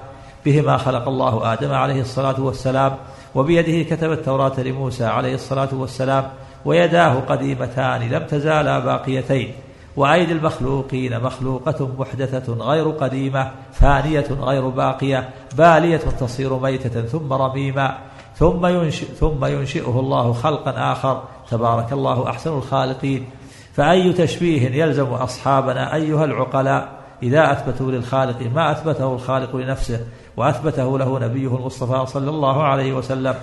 بهما 0.46 0.78
خلق 0.78 1.08
الله 1.08 1.54
آدم 1.54 1.72
عليه 1.72 2.02
الصلاة 2.02 2.42
والسلام 2.42 2.96
وبيده 3.36 3.96
كتب 3.96 4.12
التوراة 4.12 4.60
لموسى 4.60 5.06
عليه 5.06 5.36
الصلاة 5.36 5.70
والسلام 5.74 6.24
ويداه 6.66 7.20
قديمتان 7.20 8.10
لم 8.10 8.24
تزالا 8.24 8.80
باقيتين. 8.80 9.54
وأيدي 9.98 10.32
المخلوقين 10.34 11.20
مخلوقة 11.20 11.90
محدثة 12.00 12.54
غير 12.54 12.90
قديمة 12.90 13.52
فانية 13.74 14.28
غير 14.42 14.70
باقية 14.70 15.30
بالية 15.58 15.98
تصير 15.98 16.60
ميتة 16.60 17.02
ثم 17.02 17.34
رميما. 17.34 17.98
ثم 18.36 18.66
ينشئ 18.66 19.06
ثم 19.06 19.46
ينشئه 19.46 20.00
الله 20.00 20.34
خلقا 20.34 20.92
آخر. 20.92 21.24
تبارك 21.50 21.94
الله 21.94 22.30
أحسن 22.30 22.54
الخالقين. 22.58 23.26
فأي 23.74 24.14
تشبيه 24.14 24.84
يلزم 24.84 25.08
أصحابنا 25.08 25.96
أيها 25.96 26.26
العقلاء؟ 26.26 26.90
إذا 27.24 27.52
أثبتوا 27.52 27.92
للخالق 27.92 28.52
ما 28.56 28.72
أثبته 28.72 29.14
الخالق 29.14 29.56
لنفسه 29.56 30.00
وأثبته 30.38 31.00
له 31.00 31.20
نبيه 31.20 31.56
المصطفى 31.56 32.06
صلى 32.06 32.30
الله 32.30 32.64
عليه 32.64 32.94
وسلم. 32.94 33.36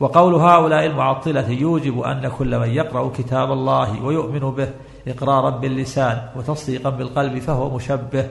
وقول 0.00 0.34
هؤلاء 0.34 0.86
المعطلة 0.86 1.50
يوجب 1.50 2.00
أن 2.00 2.30
كل 2.38 2.58
من 2.58 2.68
يقرأ 2.68 3.12
كتاب 3.18 3.52
الله 3.52 4.04
ويؤمن 4.04 4.38
به 4.40 4.68
إقرارا 5.08 5.50
باللسان 5.50 6.18
وتصديقا 6.36 6.90
بالقلب 6.90 7.38
فهو 7.38 7.76
مشبه 7.76 8.26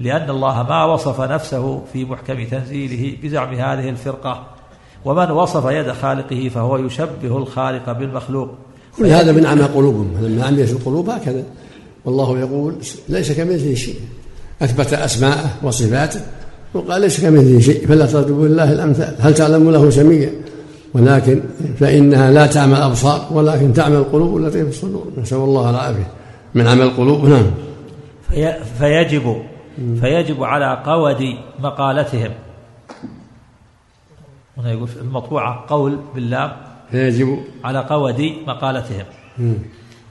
لأن 0.00 0.30
الله 0.30 0.62
ما 0.62 0.84
وصف 0.84 1.20
نفسه 1.20 1.82
في 1.92 2.04
محكم 2.04 2.44
تنزيله 2.44 3.16
بزعم 3.22 3.54
هذه 3.54 3.88
الفرقة 3.88 4.46
ومن 5.04 5.30
وصف 5.30 5.64
يد 5.64 5.92
خالقه 5.92 6.50
فهو 6.54 6.76
يشبه 6.76 7.36
الخالق 7.36 7.92
بالمخلوق. 7.92 8.48
كل 8.98 9.06
هذا 9.06 9.32
من 9.32 9.46
عمى 9.46 9.62
قلوبهم 9.62 10.18
لما 10.20 10.44
عميت 10.44 10.70
القلوب 10.70 11.10
هكذا. 11.10 11.44
والله 12.04 12.38
يقول 12.38 12.74
ليس 13.08 13.32
كمثله 13.32 13.74
شيء 13.74 14.00
أثبت 14.62 14.92
أسماءه 14.92 15.50
وصفاته 15.62 16.20
وقال 16.74 17.00
ليس 17.00 17.20
كمثله 17.20 17.60
شيء 17.60 17.86
فلا 17.86 18.06
تضربوا 18.06 18.48
لله 18.48 18.72
الأمثال 18.72 19.16
هل 19.18 19.34
تعلم 19.34 19.70
له 19.70 19.90
سميا 19.90 20.30
ولكن 20.96 21.42
فإنها 21.78 22.30
لا 22.30 22.46
تعمى 22.46 22.76
الأبصار 22.76 23.26
ولكن 23.30 23.72
تعمى 23.72 23.96
القلوب 23.96 24.36
التي 24.36 24.62
في 24.62 24.68
الصدور. 24.68 25.06
نسأل 25.18 25.38
الله 25.38 25.70
العافية. 25.70 26.10
من 26.54 26.66
عمى 26.66 26.82
القلوب 26.82 27.24
نعم. 27.24 27.50
في 28.28 28.54
فيجب 28.78 29.42
فيجب 30.00 30.44
على 30.44 30.82
قود 30.86 31.22
مقالتهم. 31.58 32.30
هنا 34.58 34.72
يقول 34.72 34.88
في 34.88 34.96
المطبوعة 34.96 35.64
قول 35.68 35.98
باللام. 36.14 36.52
فيجب. 36.90 37.38
على 37.64 37.78
قود 37.78 38.32
مقالتهم. 38.46 39.04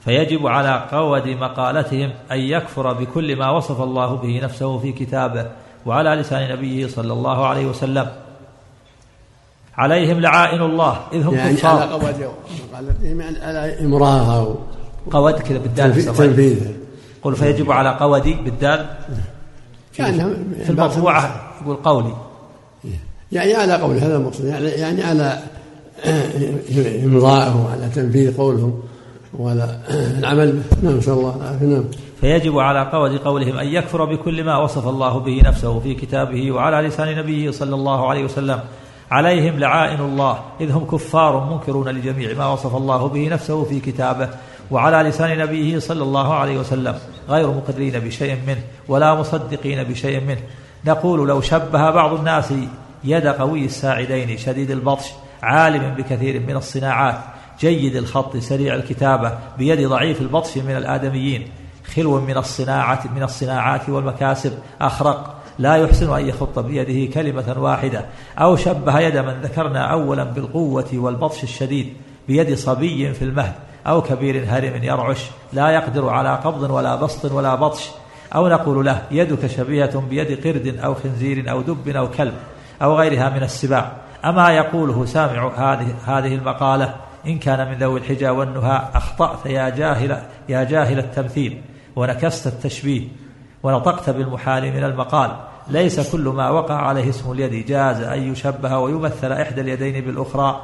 فيجب 0.04 0.46
على 0.46 0.84
قود 0.92 1.28
مقالتهم 1.28 2.10
أن 2.32 2.38
يكفر 2.38 2.92
بكل 2.92 3.36
ما 3.36 3.50
وصف 3.50 3.80
الله 3.80 4.14
به 4.14 4.40
نفسه 4.44 4.78
في 4.78 4.92
كتابه 4.92 5.46
وعلى 5.86 6.10
لسان 6.10 6.52
نبيه 6.52 6.86
صلى 6.86 7.12
الله 7.12 7.46
عليه 7.46 7.66
وسلم. 7.66 8.06
عليهم 9.76 10.20
لعائن 10.20 10.62
الله 10.62 11.00
إذ 11.12 11.22
هم 11.22 11.34
يعني 11.34 11.48
على 11.48 11.56
كفار 11.56 11.88
قود 11.88 12.30
مقالتهم 12.72 13.20
يعني 13.20 13.38
على 13.38 13.80
إمراها 13.80 14.38
أو 14.38 14.56
قود 15.10 15.34
كذا 15.34 15.58
بالدال. 15.58 16.02
تنفيذها. 16.04 16.72
قل 17.22 17.36
فيجب 17.36 17.72
على 17.72 17.96
قودي 18.00 18.34
بالدال. 18.34 18.86
كأنها 19.96 20.28
في 20.64 20.70
المطبوعة 20.70 21.52
يقول 21.62 21.76
قولي. 21.76 22.14
يعني 23.32 23.54
على 23.54 23.74
قول 23.74 23.96
هذا 23.96 24.16
المقصود. 24.16 24.46
يعني 24.46 24.66
يعني 24.66 25.02
على 25.02 25.38
إمضائه 27.04 27.64
وعلى 27.64 27.88
تنفيذ 27.94 28.36
قولهم 28.36 28.80
وعلى 29.38 29.78
العمل 30.18 30.52
به. 30.52 30.62
نعم 30.82 30.98
نسأل 30.98 31.12
الله. 31.12 31.36
العافية. 31.36 31.66
نعم. 31.66 31.84
فيجب 32.20 32.58
على 32.58 32.90
قود 32.92 33.16
قولهم 33.16 33.58
أن 33.58 33.66
يكفر 33.66 34.04
بكل 34.04 34.44
ما 34.44 34.58
وصف 34.58 34.88
الله 34.88 35.18
به 35.18 35.42
نفسه 35.44 35.80
في 35.80 35.94
كتابه 35.94 36.52
وعلى 36.52 36.88
لسان 36.88 37.18
نبيه 37.18 37.50
صلى 37.50 37.74
الله 37.74 38.10
عليه 38.10 38.24
وسلم. 38.24 38.60
عليهم 39.10 39.58
لعائن 39.58 40.00
الله. 40.00 40.38
إذ 40.60 40.72
هم 40.72 40.84
كفار 40.84 41.50
منكرون 41.50 41.88
لجميع 41.88 42.34
ما 42.34 42.46
وصف 42.46 42.76
الله 42.76 43.08
به 43.08 43.28
نفسه 43.28 43.64
في 43.64 43.80
كتابه 43.80 44.28
وعلى 44.70 45.08
لسان 45.08 45.38
نبيه 45.38 45.78
صلى 45.78 46.02
الله 46.02 46.34
عليه 46.34 46.58
وسلم. 46.58 46.98
غير 47.28 47.50
مقرين 47.50 47.98
بشيء 47.98 48.38
منه 48.46 48.62
ولا 48.88 49.14
مصدقين 49.14 49.84
بشيء 49.84 50.20
منه. 50.20 50.40
نقول 50.84 51.28
لو 51.28 51.40
شبه 51.40 51.90
بعض 51.90 52.12
الناس 52.12 52.52
يد 53.04 53.26
قوي 53.26 53.64
الساعدين 53.64 54.38
شديد 54.38 54.70
البطش 54.70 55.12
عالم 55.42 55.94
بكثير 55.94 56.40
من 56.40 56.56
الصناعات 56.56 57.16
جيد 57.60 57.96
الخط 57.96 58.36
سريع 58.36 58.74
الكتابة 58.74 59.38
بيد 59.58 59.88
ضعيف 59.88 60.20
البطش 60.20 60.58
من 60.58 60.76
الآدميين. 60.76 61.48
خلو 61.94 62.20
من 62.20 62.36
الصناعة 62.36 63.04
من 63.16 63.22
الصناعات 63.22 63.88
والمكاسب. 63.88 64.58
أخرق. 64.80 65.35
لا 65.58 65.76
يحسن 65.76 66.14
أن 66.14 66.28
يخط 66.28 66.58
بيده 66.58 67.12
كلمة 67.12 67.54
واحدة 67.58 68.04
أو 68.38 68.56
شبه 68.56 69.00
يد 69.00 69.16
من 69.16 69.40
ذكرنا 69.42 69.92
أولا 69.92 70.24
بالقوة 70.24 70.88
والبطش 70.92 71.42
الشديد 71.42 71.92
بيد 72.28 72.54
صبي 72.54 73.14
في 73.14 73.22
المهد 73.22 73.54
أو 73.86 74.02
كبير 74.02 74.44
هرم 74.48 74.84
يرعش 74.84 75.30
لا 75.52 75.70
يقدر 75.70 76.08
على 76.08 76.34
قبض 76.44 76.70
ولا 76.70 76.96
بسط 76.96 77.32
ولا 77.32 77.54
بطش 77.54 77.88
أو 78.34 78.48
نقول 78.48 78.86
له 78.86 79.02
يدك 79.10 79.46
شبيهة 79.46 80.00
بيد 80.00 80.46
قرد 80.46 80.78
أو 80.84 80.94
خنزير 80.94 81.50
أو 81.50 81.60
دب 81.60 81.88
أو 81.88 82.10
كلب 82.10 82.34
أو 82.82 82.98
غيرها 82.98 83.30
من 83.30 83.42
السباع 83.42 83.92
أما 84.24 84.52
يقوله 84.52 85.04
سامع 85.04 85.48
هذه 85.56 85.94
هذه 86.06 86.34
المقالة 86.34 86.94
إن 87.26 87.38
كان 87.38 87.68
من 87.68 87.78
ذوي 87.78 88.00
الحجى 88.00 88.28
والنهى 88.28 88.82
أخطأت 88.94 89.46
يا 89.46 89.68
جاهل 89.68 90.22
يا 90.48 90.64
جاهل 90.64 90.98
التمثيل 90.98 91.60
ونكست 91.96 92.46
التشبيه 92.46 93.02
ونطقت 93.66 94.10
بالمحال 94.10 94.62
من 94.62 94.84
المقال. 94.84 95.30
ليس 95.68 96.12
كل 96.12 96.28
ما 96.28 96.50
وقع 96.50 96.74
عليه 96.74 97.08
اسم 97.08 97.32
اليد 97.32 97.66
جاز 97.66 98.00
أن 98.00 98.32
يشبه 98.32 98.78
ويمثل 98.78 99.32
إحدى 99.32 99.60
اليدين 99.60 100.04
بالأخرى. 100.04 100.62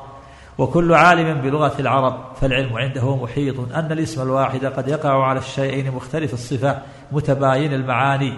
وكل 0.59 0.95
عالم 0.95 1.41
بلغة 1.41 1.73
العرب 1.79 2.15
فالعلم 2.41 2.77
عنده 2.77 3.17
محيط 3.17 3.75
أن 3.75 3.93
الاسم 3.93 4.23
الواحد 4.23 4.65
قد 4.65 4.89
يقع 4.89 5.25
على 5.27 5.39
الشيئين 5.39 5.91
مختلف 5.91 6.35
الصفة 6.35 6.79
متباين 7.13 7.75
المعاني. 7.75 8.33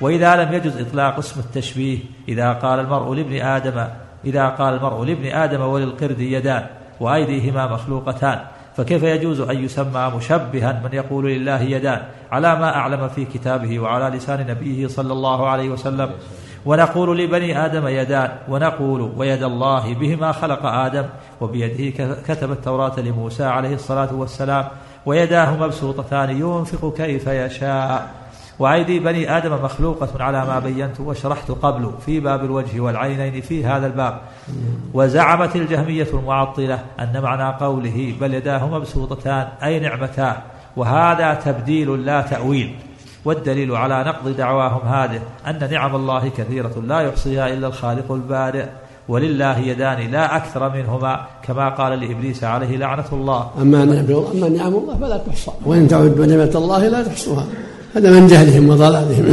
وإذا 0.00 0.44
لم 0.44 0.52
يجز 0.52 0.80
إطلاق 0.80 1.18
اسم 1.18 1.40
التشبيه 1.40 1.98
إذا 2.28 2.52
قال 2.52 2.80
المرء 2.80 3.14
لابن 3.14 3.40
آدم 3.40 3.84
إذا 4.24 4.48
قال 4.48 4.74
المرء 4.74 5.04
لابن 5.04 5.26
آدم 5.26 5.60
وللقرد 5.60 6.20
يدان 6.20 6.66
وأيديهما 7.00 7.72
مخلوقتان. 7.72 8.38
فكيف 8.78 9.02
يجوز 9.02 9.40
أن 9.40 9.64
يسمى 9.64 10.12
مشبها 10.16 10.80
من 10.84 10.90
يقول 10.92 11.32
لله 11.32 11.62
يدان 11.62 12.02
على 12.32 12.56
ما 12.56 12.76
أعلم 12.76 13.08
في 13.08 13.24
كتابه 13.24 13.78
وعلى 13.78 14.16
لسان 14.16 14.46
نبيه 14.46 14.86
صلى 14.86 15.12
الله 15.12 15.48
عليه 15.48 15.70
وسلم؟ 15.70 16.10
ونقول 16.66 17.18
لبني 17.18 17.64
آدم 17.64 17.88
يدان 17.88 18.30
ونقول 18.48 19.12
ويد 19.16 19.42
الله 19.42 19.94
بهما 19.94 20.32
خلق 20.32 20.66
آدم 20.66 21.04
وبيده 21.40 22.14
كتب 22.28 22.52
التوراة 22.52 23.00
لموسى 23.00 23.44
عليه 23.44 23.74
الصلاة 23.74 24.14
والسلام 24.14 24.64
ويداه 25.06 25.56
مبسوطتان 25.56 26.30
ينفق 26.30 26.94
كيف 26.96 27.26
يشاء. 27.26 28.10
وأيدي 28.58 28.98
بني 28.98 29.36
آدم 29.36 29.52
مخلوقة 29.64 30.24
على 30.24 30.46
ما 30.46 30.58
بينت 30.58 31.00
وشرحت 31.00 31.50
قبل 31.50 31.90
في 32.06 32.20
باب 32.20 32.44
الوجه 32.44 32.80
والعينين 32.80 33.40
في 33.40 33.66
هذا 33.66 33.86
الباب. 33.86 34.20
وزعمت 34.94 35.56
الجهمية 35.56 36.06
المعطلة 36.14 36.78
أن 37.00 37.20
معنى 37.22 37.56
قوله 37.56 38.14
بل 38.20 38.34
يداه 38.34 38.66
مبسوطتان 38.66 39.48
أي 39.62 39.80
نعمتان. 39.80 40.34
وهذا 40.76 41.34
تبديل 41.34 42.06
لا 42.06 42.20
تأويل. 42.20 42.74
والدليل 43.24 43.76
على 43.76 44.04
نقض 44.04 44.36
دعواهم 44.36 44.88
هذه 44.88 45.20
أن 45.46 45.68
نعم 45.70 45.96
الله 45.96 46.28
كثيرة 46.28 46.82
لا 46.86 47.00
يحصيها 47.00 47.48
إلا 47.48 47.66
الخالق 47.66 48.12
البارئ. 48.12 48.64
ولله 49.08 49.58
يدان 49.58 50.10
لا 50.10 50.36
أكثر 50.36 50.68
منهما 50.68 51.20
كما 51.42 51.68
قال 51.68 52.00
لإبليس 52.00 52.44
عليه 52.44 52.76
لعنة 52.76 53.08
الله. 53.12 53.50
أما 53.60 53.84
نعم 53.84 54.24
أما 54.34 54.48
نعم 54.48 54.74
الله 54.74 54.98
فلا 54.98 55.16
تحصى. 55.18 55.50
وإن 55.66 55.88
تعدوا 55.88 56.26
نعمة 56.26 56.52
الله 56.54 56.88
لا 56.88 57.02
تحصوها. 57.02 57.44
هذا 57.98 58.10
من 58.10 58.26
جهلهم 58.26 58.68
وضلالهم. 58.68 59.24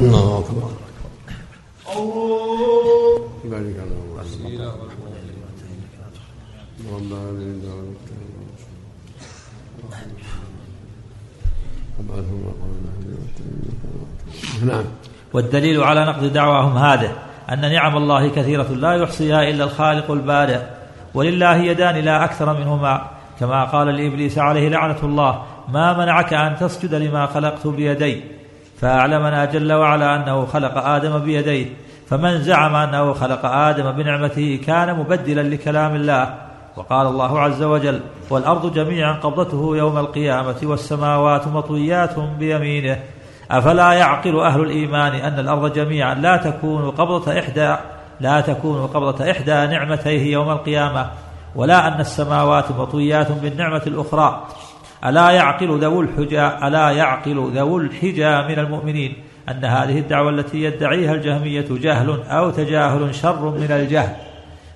الله 0.00 0.38
أكبر. 0.38 0.70
الله 6.98 7.24
نعم. 14.66 14.84
والدليل 15.32 15.82
على 15.82 16.06
نقض 16.06 16.24
دعواهم 16.32 16.76
هذه 16.76 17.12
أن 17.52 17.60
نعم 17.72 17.96
الله 17.96 18.28
كثيرة 18.28 18.68
لا 18.72 18.92
يحصيها 18.92 19.42
إلا 19.50 19.64
الخالق 19.64 20.10
البارئ 20.10 20.60
ولله 21.14 21.56
يدان 21.56 21.94
لا 21.96 22.24
أكثر 22.24 22.58
منهما. 22.58 23.17
كما 23.40 23.64
قال 23.64 23.86
لإبليس 23.86 24.38
عليه 24.38 24.68
لعنة 24.68 24.98
الله 25.02 25.42
ما 25.68 25.98
منعك 25.98 26.34
أن 26.34 26.56
تسجد 26.56 26.94
لما 26.94 27.26
خلقت 27.26 27.66
بيدي؟ 27.66 28.22
فأعلمنا 28.80 29.44
جل 29.44 29.72
وعلا 29.72 30.16
أنه 30.16 30.46
خلق 30.46 30.78
آدم 30.78 31.18
بيديه 31.18 31.66
فمن 32.08 32.38
زعم 32.38 32.74
أنه 32.74 33.12
خلق 33.12 33.46
آدم 33.46 33.92
بنعمته 33.92 34.60
كان 34.66 34.98
مبدلا 34.98 35.40
لكلام 35.40 35.94
الله. 35.94 36.34
وقال 36.76 37.06
الله 37.06 37.40
عز 37.40 37.62
وجل 37.62 38.00
والأرض 38.30 38.74
جميعا 38.74 39.12
قبضته 39.12 39.76
يوم 39.76 39.98
القيامة 39.98 40.56
والسماوات 40.62 41.48
مطويات 41.48 42.18
بيمينه. 42.18 42.98
أفلا 43.50 43.92
يعقل 43.92 44.40
أهل 44.40 44.60
الإيمان 44.60 45.14
أن 45.14 45.38
الأرض 45.38 45.72
جميعا 45.72 46.14
لا 46.14 46.36
تكون 46.36 46.90
قبضة 46.90 47.38
إحدى 47.38 47.76
لا 48.20 48.40
تكون 48.40 48.86
قبضة 48.86 49.30
إحدى 49.30 49.52
نعمتيه 49.52 50.32
يوم 50.32 50.50
القيامة؟ 50.50 51.10
ولا 51.58 51.88
أن 51.88 52.00
السماوات 52.00 52.72
مطويات 52.72 53.32
بالنعمة 53.32 53.82
الأخرى. 53.86 54.46
ألا 55.04 55.30
يعقل 55.30 55.78
ذو 55.78 56.00
الحجى 56.00 56.46
ألا 56.46 56.90
يعقل 56.90 57.52
ذو 57.54 57.78
الحجى 57.78 58.42
من 58.48 58.58
المؤمنين 58.58 59.16
أن 59.48 59.64
هذه 59.64 59.98
الدعوة 59.98 60.30
التي 60.30 60.62
يدعيها 60.62 61.14
الجهمية 61.14 61.66
جهل 61.70 62.22
أو 62.28 62.50
تجاهل 62.50 63.14
شر 63.14 63.50
من 63.50 63.70
الجهل. 63.70 64.16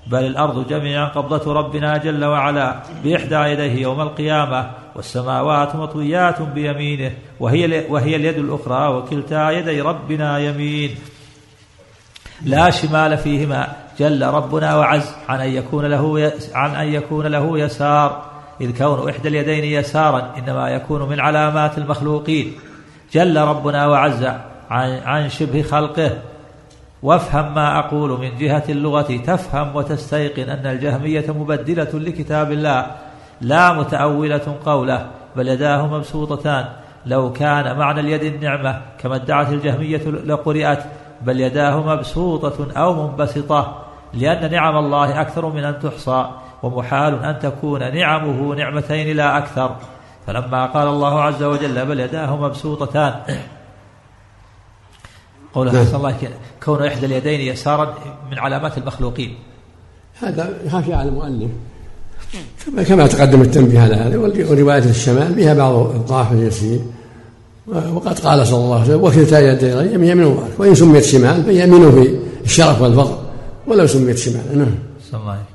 بل 0.07 0.25
الأرض 0.25 0.69
جميعا 0.69 1.05
قبضة 1.09 1.53
ربنا 1.53 1.97
جل 1.97 2.25
وعلا 2.25 2.83
بإحدى 3.05 3.35
يديه 3.37 3.83
يوم 3.83 4.01
القيامة 4.01 4.71
والسماوات 4.97 5.77
مطويات 5.77 6.43
بيمينه 6.43 7.13
وهي, 7.41 7.85
وهي 7.89 8.17
اليد 8.17 8.39
الأخرى 8.39 8.89
وكلتا 8.89 9.51
يدي 9.51 9.81
ربنا 9.81 10.39
يمين. 10.39 10.95
لا 12.45 12.71
شمال 12.71 13.19
فيهما 13.19 13.82
جل 13.99 14.27
ربنا 14.27 14.77
وعز 14.77 15.15
عن 15.29 15.41
أن 15.41 15.49
يكون 15.49 15.85
له 15.85 16.33
عن 16.55 16.75
أن 16.75 16.89
يكون 16.89 17.27
له 17.27 17.59
يسار. 17.59 18.33
إذ 18.61 18.79
كون 18.79 19.11
إحدى 19.11 19.29
اليدين 19.29 19.65
يسارا 19.65 20.35
إنما 20.39 20.71
يكون 20.71 21.09
من 21.09 21.21
علامات 21.21 21.79
المخلوقين. 21.79 22.53
جل 23.13 23.37
ربنا 23.41 23.87
وعز 23.87 24.25
عن, 24.71 25.01
عن 25.05 25.29
شبه 25.29 25.63
خلقه. 25.63 26.11
وافهم 27.03 27.55
ما 27.55 27.79
أقول 27.79 28.21
من 28.21 28.39
جهة 28.39 28.65
اللغة. 28.69 29.17
تفهم 29.27 29.77
وتستيقن 29.77 30.51
أن 30.51 30.67
الجهمية 30.67 31.25
مبدلة 31.29 31.91
لكتاب 31.95 32.53
الله. 32.53 32.87
لا 33.41 33.73
متأولة 33.73 34.57
قوله 34.65 35.07
بل 35.37 35.49
يداه 35.49 35.87
مبسوطتان. 35.87 36.65
لو 37.07 37.33
كان 37.33 37.79
معنى 37.79 38.01
اليد 38.01 38.23
النعمة 38.23 38.81
كما 38.99 39.17
ادعت 39.17 39.49
الجهمية 39.53 40.03
لقرئت. 40.07 40.79
بل 41.27 41.41
يداه 41.41 41.95
مبسوطة 41.95 42.73
أو 42.73 43.09
منبسطة 43.09 43.85
لأن 44.15 44.51
نعم 44.51 44.77
الله 44.77 45.21
أكثر 45.21 45.47
من 45.47 45.65
أن 45.65 45.81
تحصى 45.81 46.31
ومحال 46.63 47.25
أن 47.25 47.39
تكون 47.39 47.95
نعمه 47.95 48.55
نعمتين 48.55 49.17
لا 49.17 49.39
أكثر. 49.39 49.77
فلما 50.27 50.67
قال 50.67 50.89
الله 50.89 51.23
عز 51.23 51.43
وجل 51.43 51.87
بل 51.87 52.01
يداه 52.01 52.37
مبسوطتان 52.37 53.15
قوله 55.55 55.73
نعم. 55.73 55.85
صلى 55.85 55.97
الله 55.97 56.17
كون 56.65 56.87
إحدى 56.87 57.07
اليدين 57.07 57.41
يسارا 57.41 57.95
من 58.31 58.39
علامات 58.39 58.79
المخلوقين. 58.79 59.39
هذا 60.21 60.59
خافي 60.71 60.95
على 60.95 61.09
المؤلف. 61.09 61.51
كما 62.67 62.83
كما 62.83 63.07
تقدم 63.07 63.43
التنبيه 63.43 63.81
على 63.81 63.95
هذا 63.95 64.19
ورواية 64.51 64.85
الشمال 64.85 65.35
فيها 65.35 65.55
بعض 65.55 65.75
الضعف 65.75 66.33
اليسير. 66.33 66.81
وقد 67.67 68.19
قال 68.19 68.47
صلى 68.47 68.59
الله 68.59 68.81
عليه 68.81 68.85
وسلم 68.85 69.05
وكلتا 69.05 69.39
يدي 69.53 69.95
يمين 69.95 70.25
وبارك 70.25 70.61
وإن 70.61 70.75
سميت 70.75 71.05
شمال 71.05 71.45
فيمينه 71.45 71.91
في 71.91 72.19
الشرف 72.45 72.83
والفضل 72.83 73.17
ولو 73.67 73.87
سميت 73.87 74.19
شمال 74.19 74.59
نعم. 74.59 74.75
الله 75.15 75.31
عليه 75.31 75.53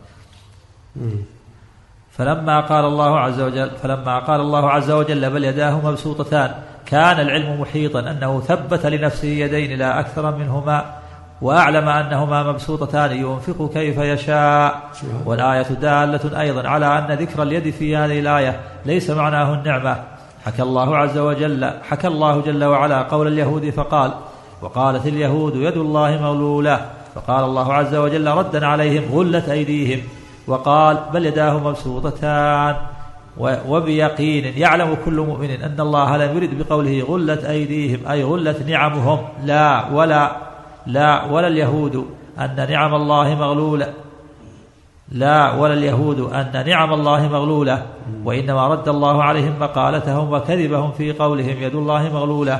فلما 2.11 2.59
قال 2.59 2.85
الله 2.85 3.19
عز 3.19 3.39
وجل 3.41 3.71
فلما 3.83 4.19
قال 4.19 4.41
الله 4.41 4.69
عز 4.69 4.91
وجل 4.91 5.29
بل 5.29 5.43
يداه 5.43 5.81
مبسوطتان 5.89 6.51
كان 6.85 7.19
العلم 7.19 7.61
محيطا 7.61 7.99
أنه 7.99 8.41
ثبت 8.41 8.85
لنفسه 8.85 9.27
يدين 9.27 9.79
لا 9.79 9.99
أكثر 9.99 10.35
منهما 10.35 10.85
وأعلم 11.41 11.89
أنهما 11.89 12.43
مبسوطتان 12.43 13.11
ينفق 13.11 13.69
كيف 13.73 13.97
يشاء. 13.97 14.89
والآية 15.25 15.61
دالة 15.61 16.41
أيضا 16.41 16.67
على 16.67 16.85
أن 16.85 17.17
ذكر 17.17 17.43
اليد 17.43 17.69
في 17.69 17.97
هذه 17.97 18.19
الآية 18.19 18.59
ليس 18.85 19.09
معناه 19.09 19.53
النعمة 19.53 20.16
حكى 20.47 20.63
الله 20.63 20.97
عز 20.97 21.17
وجل 21.17 21.71
حكى 21.83 22.07
الله 22.07 22.41
جل 22.41 22.63
وعلا 22.63 23.01
قول 23.01 23.27
اليهود 23.27 23.69
فقال 23.69 24.11
وقالت 24.61 25.05
اليهود 25.05 25.55
يد 25.55 25.77
الله 25.77 26.21
مغلولة. 26.21 26.85
فقال 27.15 27.43
الله 27.43 27.73
عز 27.73 27.95
وجل 27.95 28.27
ردا 28.27 28.65
عليهم 28.65 29.03
غلت 29.11 29.49
أيديهم. 29.49 30.01
وقال 30.47 30.99
بل 31.13 31.25
يداه 31.25 31.59
مبسوطتان. 31.59 32.75
وبيقين 33.67 34.45
يعلم 34.57 34.97
كل 35.05 35.19
مؤمن 35.19 35.51
أن 35.51 35.79
الله 35.79 36.17
لم 36.17 36.37
يرد 36.37 36.57
بقوله 36.57 37.03
غلت 37.09 37.43
أيديهم 37.43 38.07
أي 38.07 38.23
غلت 38.23 38.61
نعمهم. 38.61 39.19
لا 39.45 39.91
ولا 39.93 40.31
لا 40.85 41.25
ولا 41.25 41.47
اليهود 41.47 42.05
أن 42.39 42.67
نعم 42.69 42.95
الله 42.95 43.35
مغلولة. 43.35 43.93
لا 45.11 45.53
ولا 45.55 45.73
اليهود 45.73 46.19
أن 46.19 46.63
نعم 46.67 46.93
الله 46.93 47.27
مغلولة 47.27 47.85
وإنما 48.23 48.67
رد 48.67 48.87
الله 48.87 49.23
عليهم 49.23 49.53
مقالتهم 49.59 50.33
وكذبهم 50.33 50.91
في 50.91 51.11
قولهم 51.11 51.63
يد 51.63 51.75
الله 51.75 52.13
مغلولة. 52.13 52.59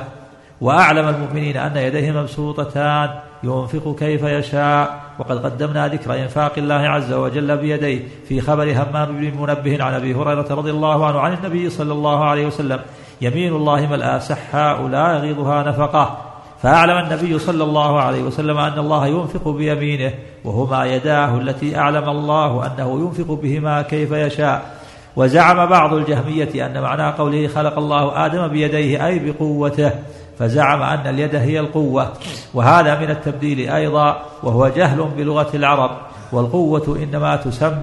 وأعلم 0.60 1.08
المؤمنين 1.08 1.56
أن 1.56 1.76
يديه 1.76 2.12
مبسوطتان 2.12 3.10
ينفق 3.42 3.96
كيف 3.98 4.22
يشاء. 4.22 5.00
وقد 5.18 5.44
قدمنا 5.44 5.88
ذكر 5.88 6.14
إنفاق 6.14 6.52
الله 6.58 6.74
عز 6.74 7.12
وجل 7.12 7.56
بيديه 7.56 8.08
في 8.28 8.40
خبر 8.40 8.72
همام 8.72 9.06
بن 9.06 9.40
منبه 9.40 9.84
عن 9.84 9.94
أبي 9.94 10.14
هريرة 10.14 10.46
رضي 10.50 10.70
الله 10.70 11.06
عنه 11.06 11.20
عن 11.20 11.32
النبي 11.32 11.70
صلى 11.70 11.92
الله 11.92 12.24
عليه 12.24 12.46
وسلم. 12.46 12.80
يمين 13.20 13.52
الله 13.52 13.86
ملأى 13.86 14.20
سحاء 14.20 14.86
لا 14.86 15.12
يغيضها 15.12 15.62
نفقة. 15.62 16.18
فأعلم 16.62 16.98
النبي 16.98 17.38
صلى 17.38 17.64
الله 17.64 18.00
عليه 18.00 18.22
وسلم 18.22 18.58
أن 18.58 18.78
الله 18.78 19.06
ينفق 19.06 19.48
بيمينه 19.48 20.14
وهما 20.44 20.86
يداه 20.86 21.38
التي 21.38 21.76
أعلم 21.78 22.08
الله 22.08 22.66
أنه 22.66 23.00
ينفق 23.00 23.32
بهما 23.32 23.82
كيف 23.82 24.12
يشاء. 24.12 24.78
وزعم 25.16 25.66
بعض 25.66 25.94
الجهمية 25.94 26.66
أن 26.66 26.82
معنى 26.82 27.12
قوله 27.12 27.48
خلق 27.48 27.78
الله 27.78 28.26
آدم 28.26 28.48
بيديه 28.48 29.06
أي 29.06 29.18
بقوته 29.18 29.90
فزعم 30.38 30.82
أن 30.82 31.06
اليد 31.06 31.34
هي 31.34 31.60
القوة. 31.60 32.12
وهذا 32.54 33.00
من 33.00 33.10
التبديل 33.10 33.70
أيضا 33.70 34.22
وهو 34.42 34.68
جهل 34.68 35.08
بلغة 35.16 35.48
العرب. 35.54 35.90
والقوة 36.32 36.98
إنما 37.02 37.36
تسمى 37.36 37.82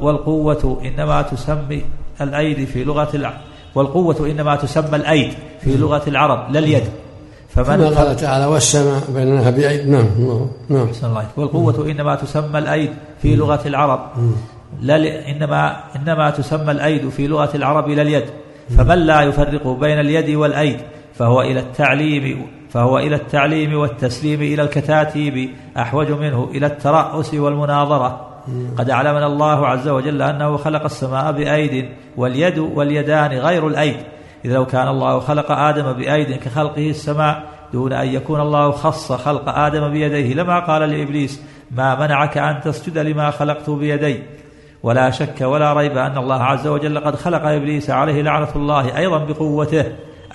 والقوة 0.00 0.80
إنما 0.84 1.22
تسمي 1.22 1.82
الأيدي 2.20 2.66
في 2.66 2.84
لغة 2.84 3.08
العرب 3.14 3.40
والقوة 3.74 4.26
إنما 4.30 4.56
تسمى 4.56 4.96
الأيد 4.96 5.32
في 5.60 5.76
لغة 5.76 6.02
العرب 6.08 6.52
لا 6.52 6.58
اليد. 6.58 6.84
فمن 7.64 7.94
قال 7.94 8.16
تعالى 8.16 8.46
والسماء 8.46 9.02
بينها 9.14 9.50
بأيد 9.50 9.88
نعم 9.88 10.06
الله 10.18 10.50
نعم. 10.68 10.86
أحسن 10.86 11.06
الله. 11.06 11.26
والقوة 11.36 11.90
إنما 11.90 12.14
تسمى 12.14 12.58
الأيد 12.58 12.90
في 13.22 13.36
لغة 13.36 13.60
العرب. 13.66 14.00
لا 14.82 14.98
ل... 14.98 15.06
إنما 15.06 15.76
إنما 15.96 16.30
تسمى 16.30 16.70
الأيد 16.70 17.08
في 17.08 17.26
لغة 17.26 17.50
العرب 17.54 17.88
لا 17.88 18.02
اليد. 18.02 18.24
فمن 18.78 18.98
لا 18.98 19.22
يفرق 19.22 19.68
بين 19.68 20.00
اليد 20.00 20.36
والأيد؟ 20.36 20.80
فهو 21.14 21.42
إلى 21.42 21.60
التعليم 21.60 22.46
فهو 22.70 22.98
إلى 22.98 23.16
التعليم 23.16 23.78
والتسليم 23.78 24.42
إلى 24.42 24.62
الكتاتيب. 24.62 25.50
أحوج 25.76 26.10
منه 26.10 26.48
إلى 26.54 26.66
الترأس 26.66 27.34
والمناظرة. 27.34 28.28
قد 28.78 28.90
أعلمنا 28.90 29.26
الله 29.26 29.66
عز 29.66 29.88
وجل 29.88 30.22
أنه 30.22 30.56
خلق 30.56 30.84
السماء 30.84 31.32
بأيد 31.32 31.88
واليد 32.16 32.58
واليدان 32.58 33.30
غير 33.30 33.66
الأيد. 33.66 33.96
إذا 34.44 34.54
لو 34.54 34.66
كان 34.66 34.88
الله 34.88 35.20
خلق 35.20 35.50
آدم 35.50 35.92
بأيد 35.92 36.36
كخلقه 36.36 36.90
السماء 36.90 37.42
دون 37.72 37.92
أن 37.92 38.06
يكون 38.06 38.40
الله 38.40 38.70
خص 38.70 39.12
خلق 39.12 39.48
آدم 39.48 39.88
بيديه 39.88 40.34
لما 40.34 40.58
قال 40.58 40.90
لإبليس 40.90 41.42
ما 41.70 42.00
منعك 42.00 42.38
أن 42.38 42.60
تسجد 42.60 42.98
لما 42.98 43.30
خلقت 43.30 43.70
بيدي؟ 43.70 44.22
ولا 44.82 45.10
شك 45.10 45.40
ولا 45.40 45.72
ريب 45.72 45.98
أن 45.98 46.18
الله 46.18 46.42
عز 46.42 46.66
وجل 46.66 46.98
قد 46.98 47.14
خلق 47.14 47.46
إبليس 47.46 47.90
عليه 47.90 48.22
لعنة 48.22 48.48
الله 48.56 48.98
أيضا 48.98 49.24
بقوته. 49.24 49.84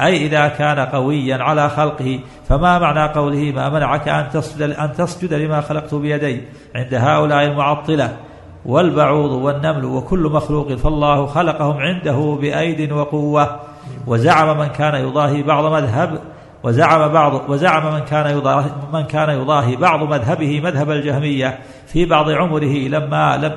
أي 0.01 0.25
إذا 0.25 0.47
كان 0.47 0.79
قويا 0.79 1.37
على 1.37 1.69
خلقه 1.69 2.19
فما 2.49 2.79
معنى 2.79 3.13
قوله 3.13 3.51
ما 3.55 3.69
منعك 3.69 4.07
أن 4.07 4.29
تسجد, 4.29 4.61
أن 4.61 4.93
تسجد 4.93 5.33
لما 5.33 5.61
خلقت 5.61 5.95
بيدي؟ 5.95 6.41
عند 6.75 6.93
هؤلاء 6.93 7.43
المعطلة 7.43 8.17
والبعوض 8.65 9.31
والنمل 9.31 9.85
وكل 9.85 10.19
مخلوق 10.19 10.73
فالله 10.73 11.25
خلقهم 11.25 11.77
عنده 11.77 12.37
بأيد 12.41 12.91
وقوة. 12.91 13.59
وزعم 14.07 14.57
من 14.57 14.67
كان 14.67 14.95
يضاهي 14.95 15.43
بعض 15.43 15.65
مذهب 15.73 16.19
وزعم 16.63 17.11
بعض 17.11 17.49
وزعم 17.49 17.93
من 17.93 17.99
كان 17.99 18.37
يضاهي 18.37 18.69
من 18.93 19.03
كان 19.03 19.29
يضاهي 19.29 19.75
بعض 19.75 20.03
مذهبه 20.03 20.61
مذهب 20.61 20.91
الجهمية 20.91 21.59
في 21.87 22.05
بعض 22.05 22.29
عمره 22.29 22.87
لما 22.87 23.37
لم 23.37 23.53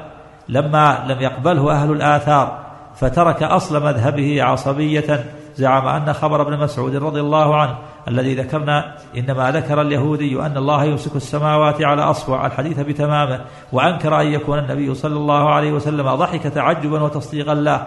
لما 0.49 1.05
لم 1.09 1.21
يقبله 1.21 1.73
أهل 1.73 1.91
الآثار 1.93 2.59
فترك 2.95 3.43
أصل 3.43 3.85
مذهبه 3.85 4.43
عصبية. 4.43 5.25
زعم 5.57 5.89
أن 5.89 6.13
خبر 6.13 6.43
ابن 6.43 6.59
مسعود 6.59 6.97
رضي 6.97 7.21
الله 7.21 7.57
عنه 7.57 7.79
الذي 8.09 8.35
ذكرنا 8.35 8.95
إنما 9.17 9.51
ذكر 9.51 9.81
اليهودي 9.81 10.41
أن 10.41 10.57
الله 10.57 10.85
يمسك 10.85 11.17
السماوات 11.17 11.83
على 11.83 12.03
أصبع 12.03 12.47
الحديث 12.47 12.81
بتمامه 12.81 13.41
وأنكر 13.73 14.21
أن 14.21 14.27
يكون 14.27 14.59
النبي 14.59 14.95
صلى 14.95 15.17
الله 15.17 15.51
عليه 15.51 15.73
وسلم 15.73 16.15
ضحك 16.15 16.43
تعجبا 16.43 17.03
وتصديقا 17.03 17.55
له. 17.55 17.87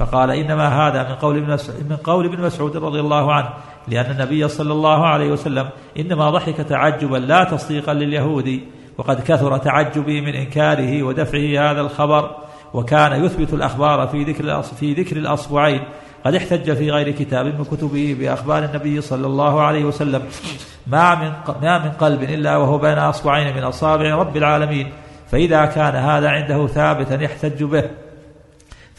فقال 0.00 0.30
إنما 0.30 0.68
هذا 0.68 1.08
من 1.08 1.14
قول 1.14 1.36
ابن 1.36 1.58
من 1.90 1.96
قول 1.96 2.26
ابن 2.26 2.42
مسعود 2.42 2.76
رضي 2.76 3.00
الله 3.00 3.32
عنه 3.32 3.48
لأن 3.88 4.10
النبي 4.10 4.48
صلى 4.48 4.72
الله 4.72 5.06
عليه 5.06 5.32
وسلم 5.32 5.68
إنما 5.98 6.30
ضحك 6.30 6.56
تعجبا 6.56 7.16
لا 7.16 7.44
تصديقا 7.44 7.94
لليهود 7.94 8.60
وقد 8.98 9.20
كثر 9.20 9.58
تعجبي 9.58 10.20
من 10.20 10.34
إنكاره 10.34 11.02
ودفعه 11.02 11.70
هذا 11.70 11.80
الخبر 11.80 12.30
وكان 12.74 13.24
يثبت 13.24 13.52
الأخبار 13.52 14.08
في 14.08 14.24
ذكر 14.24 14.62
في 14.62 14.92
ذكر 14.94 15.16
الأصبعين. 15.16 15.80
قد 16.24 16.34
احتج 16.34 16.72
في 16.72 16.90
غير 16.90 17.10
كتاب 17.10 17.46
من 17.46 17.64
كتبه 17.64 18.16
بأخبار 18.20 18.64
النبي 18.64 19.00
صلى 19.00 19.26
الله 19.26 19.62
عليه 19.62 19.84
وسلم. 19.84 20.22
ما 20.86 21.14
من 21.14 21.32
ما 21.62 21.78
من 21.78 21.90
قلب 21.90 22.22
إلا 22.22 22.56
وهو 22.56 22.78
بين 22.78 22.98
أصبعين 22.98 23.56
من 23.56 23.62
أصابع 23.62 24.14
رب 24.14 24.36
العالمين. 24.36 24.92
فإذا 25.30 25.64
كان 25.64 25.94
هذا 25.94 26.28
عنده 26.28 26.66
ثابتا 26.66 27.22
يحتج 27.22 27.62
به. 27.62 28.09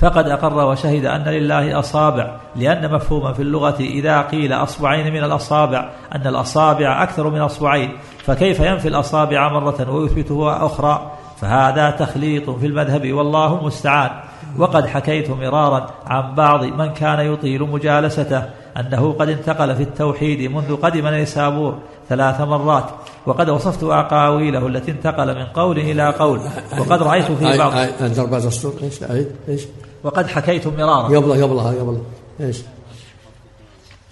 فقد 0.02 0.28
أقر 0.28 0.66
وشهد 0.66 1.06
أن 1.06 1.24
لله 1.24 1.80
أصابع 1.80 2.38
لأن 2.56 2.94
مفهوما 2.94 3.34
في 3.34 3.42
اللغة 3.42 3.80
إذا 3.80 4.22
قيل 4.22 4.54
أصبعين 4.54 5.14
من 5.14 5.24
الأصابع 5.24 5.90
أن 6.16 6.28
الأصابع 6.28 7.04
أكثر 7.04 7.30
من 7.30 7.42
أصبعين 7.42 7.92
فكيف 8.24 8.60
ينفي 8.60 8.88
الأصابع 8.88 9.50
مرة 9.50 9.92
ويثبتها 9.92 10.66
أخرى؟ 10.66 11.12
فهذا 11.42 11.90
تخليط 11.90 12.50
في 12.50 12.66
المذهب 12.66 13.14
والله 13.14 13.60
المستعان. 13.60 14.12
وقد 14.58 14.88
حكيت 14.88 15.30
مرارا 15.30 15.90
عن 16.08 16.36
بعض 16.36 16.64
من 16.64 16.94
كان 16.94 17.34
يطيل 17.34 17.62
مجالسته 17.62 18.44
أنه 18.80 19.14
قد 19.14 19.30
انتقل 19.30 19.76
في 19.76 19.84
التوحيد 19.84 20.52
منذ 20.52 20.76
قدم 20.76 21.08
نيسابور 21.08 21.78
ثلاث 22.10 22.42
مرات 22.42 22.86
وقد 23.26 23.50
وصفت 23.50 23.84
أقاويله 23.84 24.68
التي 24.68 24.92
انتقل 24.92 25.36
من 25.36 25.46
قول 25.46 25.80
إلى 25.80 26.10
قول 26.10 26.40
وقد 26.80 27.04
رأيت 27.04 27.32
في 27.32 27.58
بعض 27.58 27.74
أنت 28.02 28.20
أربعة 28.20 28.38
أسطر 28.38 28.74
إيش 28.84 29.04
أعيد 29.04 29.28
إيش؟ 29.50 29.62
وقد 30.04 30.28
حكيت 30.28 30.68
مرارا. 30.68 31.04
قبله 31.04 31.44
قبلها 31.44 31.70
قبله 31.70 32.04
إيش؟ 32.42 32.58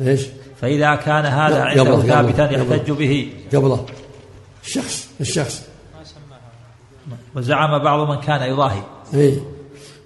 إيش؟ 0.01 0.21
فإذا 0.61 0.95
كان 0.95 1.25
هذا 1.25 1.63
عنده 1.63 1.99
ثابتا 1.99 2.51
يحتج 2.51 2.91
به. 2.91 3.33
قبله 3.53 3.85
الشخص 4.63 5.09
الشخص. 5.21 5.69
وزعم 7.35 7.83
بعض 7.83 8.09
من 8.09 8.15
كان 8.15 8.41
يضاهي. 8.51 8.81
إيه. 9.13 9.39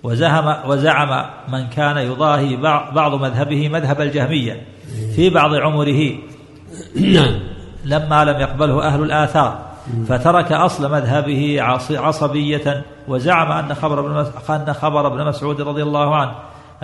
وزعم 0.03 0.69
وزعم 0.69 1.29
من 1.51 1.69
كان 1.69 1.97
يضاهي 1.97 2.55
بعض 2.55 2.93
بعض 2.93 3.13
مذهبه 3.13 3.69
مذهب 3.69 4.01
الجهمية 4.01 4.67
في 5.15 5.29
بعض 5.29 5.53
عمره. 5.53 6.17
نعم. 6.95 7.39
لما 7.85 8.25
لم 8.25 8.41
يقبله 8.41 8.87
أهل 8.87 9.03
الآثار. 9.03 9.72
فترك 10.07 10.51
أصل 10.51 10.91
مذهبه 10.91 11.57
عص- 11.61 11.91
عصبية 11.91 12.85
وزعم 13.07 13.51
أن 13.51 13.73
خبر 13.73 13.99
ابن 13.99 14.25
أن 14.49 14.73
خبر 14.73 15.07
ابن 15.07 15.25
مسعود 15.25 15.61
رضي 15.61 15.83
الله 15.83 16.15
عنه 16.15 16.31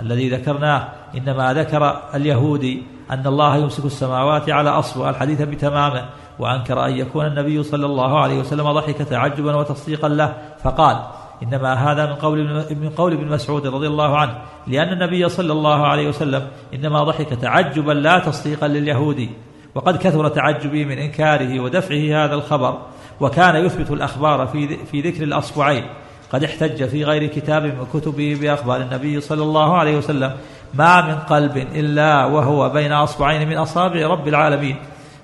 الذي 0.00 0.28
ذكرناه 0.30 0.88
إنما 1.16 1.54
ذكر 1.54 1.96
اليهودي 2.14 2.82
أن 3.10 3.26
الله 3.26 3.56
يمسك 3.56 3.84
السماوات 3.84 4.50
على 4.50 4.70
أصل 4.70 5.08
الحديث 5.08 5.42
بتمامه 5.42 6.04
وأنكر 6.38 6.84
أن 6.86 6.96
يكون 6.96 7.26
النبي 7.26 7.62
صلى 7.62 7.86
الله 7.86 8.20
عليه 8.20 8.38
وسلم 8.40 8.72
ضحك 8.72 8.96
تعجبا 8.96 9.56
وتصديقا 9.56 10.08
له. 10.08 10.34
فقال 10.62 10.96
إنما 11.42 11.72
هذا 11.74 12.06
من 12.06 12.12
قول 12.12 12.38
من 12.80 12.90
قول 12.96 13.12
ابن 13.12 13.26
مسعود 13.28 13.66
رضي 13.66 13.86
الله 13.86 14.18
عنه 14.18 14.34
لأن 14.66 14.92
النبي 14.92 15.28
صلى 15.28 15.52
الله 15.52 15.86
عليه 15.86 16.08
وسلم 16.08 16.46
إنما 16.74 17.04
ضحك 17.04 17.28
تعجبا 17.28 17.92
لا 17.92 18.18
تصديقا 18.18 18.68
لليهودي 18.68 19.30
وقد 19.74 19.96
كثر 19.96 20.28
تعجبي 20.28 20.84
من 20.84 20.98
إنكاره 20.98 21.60
ودفعه 21.60 22.24
هذا 22.24 22.34
الخبر 22.34 22.78
وكان 23.20 23.56
يثبت 23.56 23.90
الأخبار 23.90 24.46
في 24.46 24.76
في 24.76 25.00
ذكر 25.00 25.22
الأصبعين. 25.22 25.84
قد 26.32 26.44
احتج 26.44 26.84
في 26.84 27.04
غير 27.04 27.26
كتاب 27.26 27.62
من 27.62 27.86
كتبه 27.94 28.38
بأخبار 28.40 28.80
النبي 28.80 29.20
صلى 29.20 29.42
الله 29.42 29.76
عليه 29.76 29.96
وسلم 29.96 30.32
ما 30.74 31.00
من 31.00 31.14
قلب 31.14 31.56
إلا 31.56 32.24
وهو 32.24 32.68
بين 32.68 32.92
أصبعين 32.92 33.48
من 33.48 33.56
أصابع 33.56 34.06
رب 34.06 34.28
العالمين. 34.28 34.76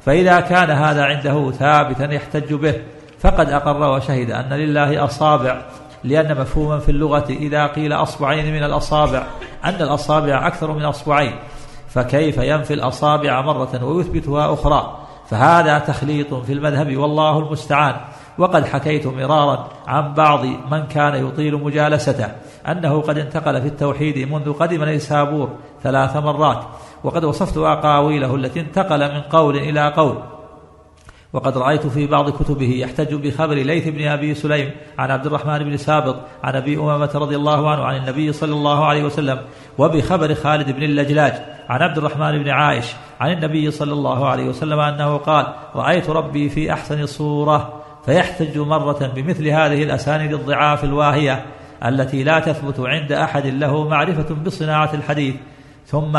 فإذا 0.05 0.41
كان 0.41 0.71
هذا 0.71 1.05
عنده 1.05 1.51
ثابتا 1.51 2.15
يحتج 2.15 2.55
به 2.55 2.75
فقد 3.21 3.51
أقر 3.51 3.97
وشهد 3.97 4.31
أن 4.31 4.53
لله 4.53 5.05
أصابع 5.05 5.63
لأن 6.05 6.41
مفهوما 6.41 6.79
في 6.79 6.89
اللغة 6.89 7.27
إذا 7.31 7.67
قيل 7.67 7.93
أصبعين 7.93 8.55
من 8.55 8.65
الأصابع 8.65 9.27
أن 9.65 9.75
الأصابع 9.75 10.47
أكثر 10.47 10.73
من 10.73 10.85
أصبعين. 10.85 11.35
فكيف 11.97 12.39
ينفي 12.39 12.75
الأصابع 12.75 13.41
مرة 13.41 13.85
ويثبتها 13.85 14.55
أخرى؟ 14.55 14.99
فهذا 15.27 15.79
تخليط 15.79 16.35
في 16.35 16.53
المذهب 16.53 16.97
والله 16.97 17.39
المستعان. 17.39 17.97
وقد 18.39 18.67
حكيت 18.67 19.07
مرارا 19.07 19.69
عن 19.87 20.15
بعض 20.15 20.45
من 20.45 20.87
كان 20.87 21.27
يطيل 21.27 21.55
مجالسته 21.55 22.29
أنه 22.69 23.01
قد 23.01 23.19
انتقل 23.19 23.61
في 23.63 23.69
التوحيد 23.69 24.33
منذ 24.33 24.53
قدم 24.53 24.85
نيسابور 24.85 25.51
ثلاث 25.83 26.17
مرات 26.17 26.65
وقد 27.05 27.25
وصفت 27.25 27.57
أقاويله 27.57 28.35
التي 28.35 28.61
انتقل 28.61 29.15
من 29.15 29.21
قول 29.21 29.57
إلى 29.57 29.93
قول. 29.97 30.36
وقد 31.33 31.59
رأيت 31.59 31.87
في 31.87 32.07
بعض 32.07 32.31
كتبه 32.31 32.71
يحتج 32.71 33.15
بخبر 33.15 33.55
ليث 33.55 33.89
بن 33.89 34.09
أبي 34.09 34.35
سليم 34.35 34.71
عن 34.99 35.11
عبد 35.11 35.27
الرحمن 35.27 35.59
بن 35.59 35.77
سابط 35.77 36.17
عن 36.45 36.55
أبي 36.55 36.79
أمامة 36.79 37.11
رضي 37.15 37.37
الله 37.37 37.71
عنه 37.71 37.85
عن 37.85 37.97
النبي 37.97 38.33
صلى 38.33 38.53
الله 38.53 38.87
عليه 38.87 39.05
وسلم 39.05 39.39
وبخبر 39.79 40.35
خالد 40.35 40.71
بن 40.71 40.83
اللجلاج 40.83 41.33
عن 41.69 41.83
عبد 41.83 41.99
الرحمن 41.99 42.43
بن 42.43 42.49
عائش 42.49 42.87
عن 43.21 43.33
النبي 43.33 43.71
صلى 43.71 43.93
الله 43.93 44.29
عليه 44.29 44.49
وسلم 44.49 44.79
أنه 44.79 45.17
قال 45.17 45.47
رأيت 45.75 46.11
ربي 46.11 46.49
في 46.49 46.73
أحسن 46.73 47.07
صورة 47.07 47.83
فيحتج 48.07 48.59
مرة 48.59 49.13
بمثل 49.15 49.49
هذه 49.49 49.83
الأسانيد 49.83 50.33
الضعاف 50.33 50.85
الواهية 50.85 51.45
التي 51.85 52.25
لا 52.25 52.39
تثبت 52.39 52.81
عند 52.81 53.13
أحد 53.13 53.47
له 53.47 53.89
معرفة 53.89 54.35
بصناعة 54.35 54.95
الحديث 54.95 55.35
ثم 55.87 56.19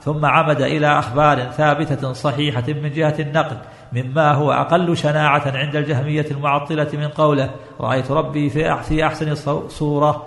ثم 0.00 0.24
عمد 0.24 0.60
إلى 0.60 0.98
أخبار 0.98 1.38
ثابتة 1.38 2.12
صحيحة 2.12 2.64
من 2.68 2.92
جهة 2.92 3.14
النقل 3.18 3.56
مما 3.92 4.32
هو 4.32 4.52
أقل 4.52 4.96
شناعة 4.96 5.42
عند 5.46 5.76
الجهمية 5.76 6.26
المعطلة 6.30 6.88
من 6.92 7.08
قوله 7.08 7.50
رأيت 7.80 8.10
ربي 8.10 8.50
في 8.50 8.74
أح- 8.74 8.82
في 8.82 9.06
أحسن 9.06 9.34
صو- 9.34 9.68
صورة. 9.68 10.26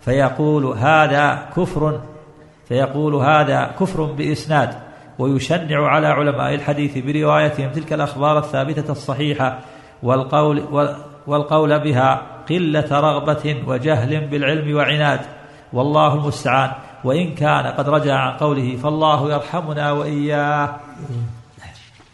فيقول 0.00 0.64
هذا 0.66 1.48
كفر 1.56 2.00
فيقول 2.68 3.14
هذا 3.14 3.70
كفر 3.80 4.02
بإسناد. 4.04 4.74
ويشنع 5.18 5.86
على 5.88 6.06
علماء 6.06 6.54
الحديث 6.54 6.98
بروايتهم 6.98 7.70
تلك 7.70 7.92
الأخبار 7.92 8.38
الثابتة 8.38 8.92
الصحيحة. 8.92 9.58
والقول 10.02 10.62
وال- 10.70 10.96
والقول 11.26 11.78
بها 11.80 12.22
قلة 12.50 13.00
رغبة 13.00 13.62
وجهل 13.66 14.26
بالعلم 14.26 14.76
وعناد. 14.76 15.20
والله 15.72 16.14
المستعان. 16.14 16.70
وإن 17.04 17.34
كان 17.34 17.66
قد 17.66 17.88
رجع 17.88 18.14
عن 18.14 18.36
قوله 18.36 18.76
فالله 18.76 19.32
يرحمنا 19.32 19.92
وإياه. 19.92 20.76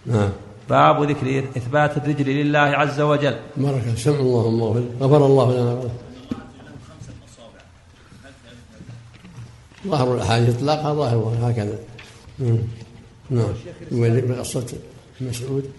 نعم. 0.07 0.31
باب 0.71 1.11
ذكر 1.11 1.39
إثبات 1.57 1.97
الرجل 1.97 2.27
لله 2.27 2.59
عز 2.59 3.01
وجل. 3.01 3.37
بركة 3.57 3.95
سمع 3.95 4.19
الله 4.19 4.49
الله. 4.49 4.87
غفر 5.01 5.27
الله 5.27 5.53
لنا. 5.53 5.91
ظاهر 9.87 10.15
الأحاديث 10.15 10.57
إطلاقها 10.57 10.95
ظاهر 10.95 11.51
هكذا. 11.51 11.79
نعم. 13.31 14.39
قصة 14.39 14.67
مسعود 15.21 15.71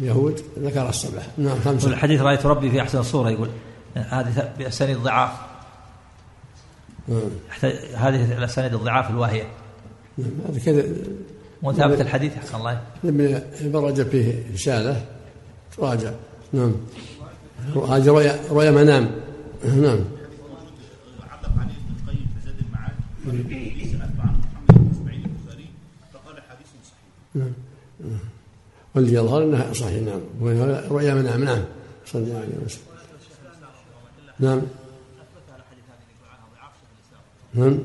يهود 0.00 0.40
ذكر 0.58 0.88
السبعة 0.88 1.22
نعم 1.38 1.60
خمسة. 1.64 1.88
الحديث 1.88 2.20
رأيت 2.20 2.46
ربي 2.46 2.70
في 2.70 2.80
أحسن 2.80 3.02
صورة. 3.02 3.30
يقول 3.30 3.48
هذه 3.96 4.52
بأسانيد 4.58 4.98
ضعاف. 4.98 5.30
نعم. 7.08 7.30
هذه 7.94 8.38
الأسانيد 8.38 8.74
الضعاف 8.74 9.10
الواهية. 9.10 9.46
نعم. 10.18 10.30
هذا 10.48 10.58
كذا. 10.58 10.84
مو 11.62 11.72
ثابت 11.72 12.00
الحديث 12.00 12.36
أحسن 12.36 12.56
الله 12.56 12.82
ابن 13.04 13.76
رجب 13.76 14.08
فيه 14.08 14.44
رسالة 14.54 15.06
تراجع. 15.76 16.12
نعم. 16.52 16.74
هذه 17.88 18.08
رؤيا 18.08 18.40
رؤيا 18.50 18.70
منام. 18.70 19.10
نعم. 19.64 20.00
علق 21.30 21.52
عليه 21.58 21.74
ابن 21.74 21.94
القيم 22.02 22.28
عنه 24.18 24.38
محمد 24.38 24.72
بن 24.74 24.90
اسماعيل 24.90 25.26
البخاري 26.14 26.40
حديث 26.50 26.68
صحيح 26.90 27.48
والذي 28.94 29.14
يظهر 29.14 29.42
إنها 29.44 29.72
صحيح. 29.72 30.02
نعم. 30.02 30.20
رؤيا 30.90 31.14
منام. 31.14 31.44
نعم. 31.44 31.64
صلى 32.06 32.22
الله 32.22 32.36
عليه 32.36 32.64
وسلم. 32.64 32.82
نعم. 34.40 34.62
نعم. 37.54 37.78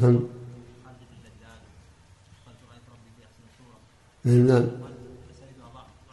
نعم. 0.00 0.31
نعم 4.24 4.66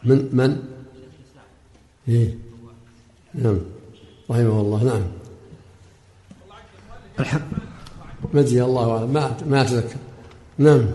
من 0.04 0.28
من؟ 0.32 0.62
إيه. 2.08 2.34
نعم. 3.34 3.58
رحمه 4.30 4.60
الله. 4.60 4.84
نعم. 4.84 5.02
الحق. 7.20 7.48
مجزي 8.34 8.62
الله 8.62 9.06
ما 9.06 9.36
ما 9.46 9.62
أتذكر. 9.62 9.96
نعم. 10.58 10.86